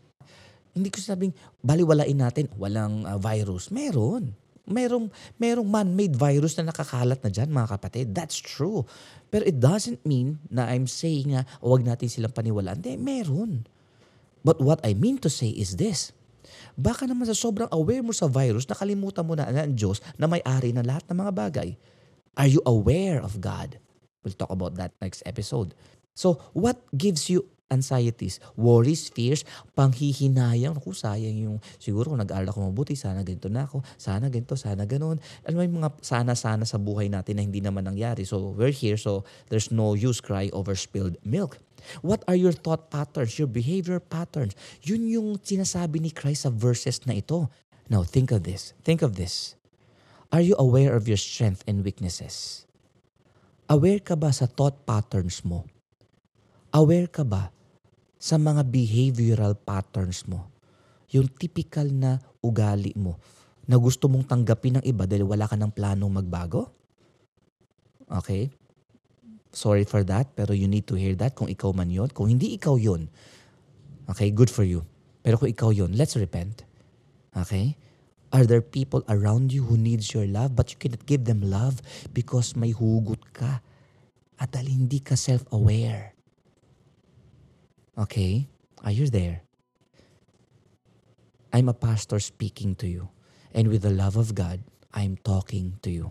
Hindi 0.73 0.89
ko 0.89 1.05
sinasabing 1.05 1.37
baliwalain 1.61 2.17
natin, 2.17 2.49
walang 2.57 3.05
uh, 3.05 3.21
virus. 3.21 3.69
Meron. 3.69 4.33
Merong, 4.65 5.13
merong 5.37 5.69
man-made 5.69 6.17
virus 6.17 6.57
na 6.57 6.73
nakakalat 6.73 7.21
na 7.21 7.29
dyan, 7.29 7.53
mga 7.53 7.69
kapatid. 7.77 8.07
That's 8.17 8.41
true. 8.41 8.89
Pero 9.29 9.45
it 9.45 9.61
doesn't 9.61 10.01
mean 10.09 10.41
na 10.49 10.69
I'm 10.73 10.89
saying 10.89 11.37
na 11.37 11.45
huwag 11.61 11.85
natin 11.85 12.09
silang 12.09 12.33
paniwalaan. 12.33 12.81
Hindi, 12.81 12.97
meron. 12.97 13.69
But 14.41 14.61
what 14.65 14.81
I 14.85 14.97
mean 14.97 15.21
to 15.25 15.29
say 15.33 15.53
is 15.53 15.77
this. 15.77 16.13
Baka 16.75 17.05
naman 17.05 17.29
sa 17.29 17.37
sobrang 17.37 17.69
aware 17.73 18.05
mo 18.05 18.13
sa 18.13 18.29
virus, 18.29 18.69
nakalimutan 18.69 19.25
mo 19.25 19.37
na 19.37 19.49
ang 19.49 19.73
Diyos 19.73 20.01
na 20.17 20.29
may-ari 20.29 20.73
ng 20.73 20.85
lahat 20.85 21.05
ng 21.09 21.17
mga 21.17 21.33
bagay. 21.33 21.69
Are 22.35 22.51
you 22.51 22.61
aware 22.67 23.23
of 23.23 23.39
God? 23.39 23.79
We'll 24.25 24.37
talk 24.37 24.51
about 24.51 24.75
that 24.81 24.97
next 24.99 25.23
episode. 25.29 25.77
So, 26.15 26.41
what 26.55 26.81
gives 26.95 27.29
you 27.29 27.47
anxieties, 27.75 28.39
worries, 28.55 29.11
fears, 29.11 29.43
panghihinayang, 29.75 30.79
naku, 30.79 30.95
sayang 30.95 31.35
yung, 31.35 31.57
siguro 31.83 32.15
kung 32.15 32.23
nag-aaral 32.23 32.55
ako 32.55 32.71
mabuti, 32.71 32.95
sana 32.95 33.27
ganito 33.27 33.51
na 33.51 33.67
ako, 33.67 33.83
sana 33.99 34.31
ganito, 34.31 34.55
sana 34.55 34.87
ganun. 34.87 35.19
Alam 35.43 35.57
mo 35.59 35.63
yung 35.67 35.77
mga 35.83 35.91
sana-sana 35.99 36.63
sa 36.63 36.79
buhay 36.79 37.11
natin 37.11 37.37
na 37.37 37.43
hindi 37.43 37.59
naman 37.59 37.83
nangyari. 37.83 38.23
So, 38.23 38.55
we're 38.55 38.71
here, 38.71 38.97
so 38.97 39.27
there's 39.51 39.75
no 39.75 39.99
use 39.99 40.23
cry 40.23 40.49
over 40.55 40.79
spilled 40.79 41.19
milk. 41.27 41.59
What 42.01 42.25
are 42.31 42.39
your 42.39 42.55
thought 42.55 42.89
patterns, 42.89 43.37
your 43.37 43.51
behavior 43.51 44.01
patterns? 44.01 44.57
Yun 44.87 45.05
yung 45.11 45.29
sinasabi 45.43 46.01
ni 46.01 46.09
Christ 46.15 46.49
sa 46.49 46.51
verses 46.55 47.03
na 47.05 47.19
ito. 47.19 47.51
Now, 47.93 48.07
think 48.07 48.33
of 48.33 48.49
this. 48.49 48.73
Think 48.87 49.05
of 49.05 49.21
this. 49.21 49.59
Are 50.33 50.41
you 50.41 50.57
aware 50.57 50.97
of 50.97 51.07
your 51.07 51.21
strength 51.21 51.63
and 51.69 51.85
weaknesses? 51.85 52.65
Aware 53.69 54.01
ka 54.01 54.17
ba 54.17 54.33
sa 54.33 54.49
thought 54.49 54.85
patterns 54.89 55.45
mo? 55.45 55.69
Aware 56.75 57.09
ka 57.09 57.23
ba 57.23 57.55
sa 58.19 58.41
mga 58.41 58.65
behavioral 58.69 59.55
patterns 59.59 60.25
mo? 60.25 60.49
Yung 61.15 61.31
typical 61.31 61.89
na 61.93 62.19
ugali 62.43 62.93
mo 62.99 63.21
na 63.65 63.81
gusto 63.81 64.11
mong 64.11 64.29
tanggapin 64.29 64.81
ng 64.81 64.85
iba 64.85 65.09
dahil 65.09 65.25
wala 65.25 65.49
ka 65.49 65.57
ng 65.57 65.73
planong 65.73 66.21
magbago? 66.21 66.69
Okay? 68.09 68.53
Sorry 69.55 69.87
for 69.87 70.03
that, 70.05 70.35
pero 70.35 70.53
you 70.53 70.67
need 70.67 70.85
to 70.91 70.99
hear 70.99 71.15
that 71.17 71.39
kung 71.39 71.49
ikaw 71.49 71.71
man 71.73 71.89
yon. 71.89 72.11
Kung 72.11 72.29
hindi 72.29 72.59
ikaw 72.59 72.77
yon, 72.77 73.07
okay, 74.11 74.35
good 74.35 74.51
for 74.51 74.67
you. 74.67 74.83
Pero 75.25 75.39
kung 75.39 75.49
ikaw 75.49 75.71
yon, 75.71 75.95
let's 75.95 76.19
repent. 76.19 76.67
Okay? 77.33 77.79
Are 78.35 78.43
there 78.43 78.63
people 78.63 79.07
around 79.07 79.55
you 79.55 79.63
who 79.63 79.79
needs 79.79 80.11
your 80.11 80.27
love 80.27 80.59
but 80.59 80.75
you 80.75 80.79
cannot 80.83 81.07
give 81.07 81.23
them 81.23 81.39
love 81.39 81.79
because 82.11 82.59
may 82.59 82.75
hugot 82.75 83.23
ka 83.31 83.63
at 84.43 84.51
hindi 84.59 84.99
ka 84.99 85.15
self-aware? 85.15 86.14
Okay? 87.99 88.49
Are 88.83 88.91
you 88.91 89.09
there? 89.09 89.43
I'm 91.55 91.71
a 91.71 91.77
pastor 91.77 92.19
speaking 92.19 92.75
to 92.83 92.89
you. 92.91 93.09
And 93.55 93.71
with 93.71 93.87
the 93.87 93.95
love 93.95 94.19
of 94.19 94.35
God, 94.35 94.59
I'm 94.91 95.17
talking 95.23 95.79
to 95.87 95.91
you. 95.91 96.11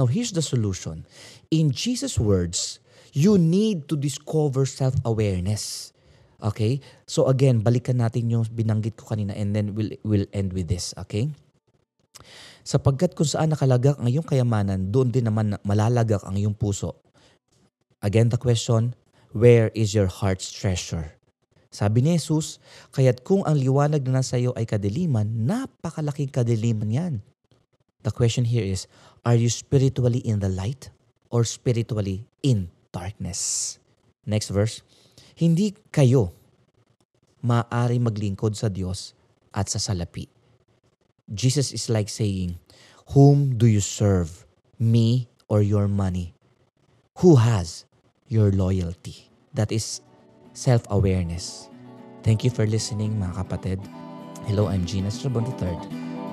Now, 0.00 0.08
here's 0.08 0.32
the 0.32 0.40
solution. 0.42 1.04
In 1.52 1.70
Jesus' 1.70 2.16
words, 2.16 2.80
you 3.12 3.36
need 3.36 3.86
to 3.92 3.94
discover 4.00 4.64
self-awareness. 4.64 5.92
Okay? 6.42 6.80
So 7.06 7.28
again, 7.28 7.60
balikan 7.60 8.00
natin 8.00 8.32
yung 8.32 8.48
binanggit 8.48 8.96
ko 8.96 9.12
kanina 9.14 9.36
and 9.36 9.54
then 9.54 9.76
we'll, 9.76 9.92
we'll 10.02 10.28
end 10.32 10.56
with 10.56 10.66
this. 10.66 10.96
Okay? 10.98 11.28
Sapagkat 12.64 13.12
kung 13.12 13.28
saan 13.28 13.52
nakalagak 13.52 14.00
ang 14.00 14.08
iyong 14.08 14.24
kayamanan, 14.24 14.88
doon 14.88 15.12
din 15.12 15.28
naman 15.28 15.60
malalagak 15.68 16.24
ang 16.24 16.34
iyong 16.40 16.56
puso. 16.56 16.96
Again, 18.00 18.32
the 18.32 18.40
question, 18.40 18.96
where 19.34 19.74
is 19.74 19.92
your 19.92 20.06
heart's 20.06 20.54
treasure? 20.54 21.18
Sabi 21.74 22.06
ni 22.06 22.14
Jesus, 22.14 22.62
kaya't 22.94 23.26
kung 23.26 23.42
ang 23.42 23.58
liwanag 23.58 24.06
na 24.06 24.22
nasa 24.22 24.38
iyo 24.38 24.54
ay 24.54 24.62
kadiliman, 24.62 25.26
napakalaking 25.26 26.30
kadiliman 26.30 26.86
yan. 26.86 27.14
The 28.06 28.14
question 28.14 28.46
here 28.46 28.62
is, 28.62 28.86
are 29.26 29.34
you 29.34 29.50
spiritually 29.50 30.22
in 30.22 30.38
the 30.38 30.46
light 30.46 30.94
or 31.34 31.42
spiritually 31.42 32.30
in 32.46 32.70
darkness? 32.94 33.82
Next 34.22 34.54
verse. 34.54 34.86
Hindi 35.34 35.74
kayo 35.90 36.30
maaari 37.42 37.98
maglingkod 37.98 38.54
sa 38.54 38.70
Diyos 38.70 39.18
at 39.50 39.66
sa 39.66 39.82
salapi. 39.82 40.30
Jesus 41.26 41.74
is 41.74 41.90
like 41.90 42.06
saying, 42.06 42.62
Whom 43.18 43.58
do 43.58 43.66
you 43.66 43.82
serve? 43.82 44.46
Me 44.78 45.26
or 45.50 45.58
your 45.58 45.90
money? 45.90 46.38
Who 47.18 47.42
has 47.42 47.82
your 48.34 48.50
loyalty? 48.50 49.30
That 49.54 49.70
is 49.70 50.02
self-awareness. 50.58 51.70
Thank 52.26 52.42
you 52.42 52.50
for 52.50 52.66
listening 52.66 53.14
mga 53.22 53.46
kapatid. 53.46 53.78
Hello, 54.50 54.66
I'm 54.66 54.82
Gina 54.82 55.14
Strabon 55.14 55.46
III. 55.46 55.78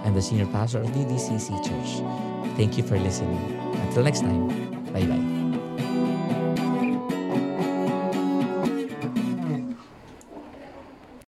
I'm 0.01 0.17
the 0.17 0.25
senior 0.25 0.49
pastor 0.49 0.81
of 0.81 0.89
the 0.97 1.05
DCC 1.05 1.53
Church. 1.61 2.01
Thank 2.57 2.73
you 2.73 2.83
for 2.83 2.97
listening. 2.97 3.37
Until 3.85 4.01
next 4.01 4.25
time, 4.25 4.49
bye-bye. 4.89 5.30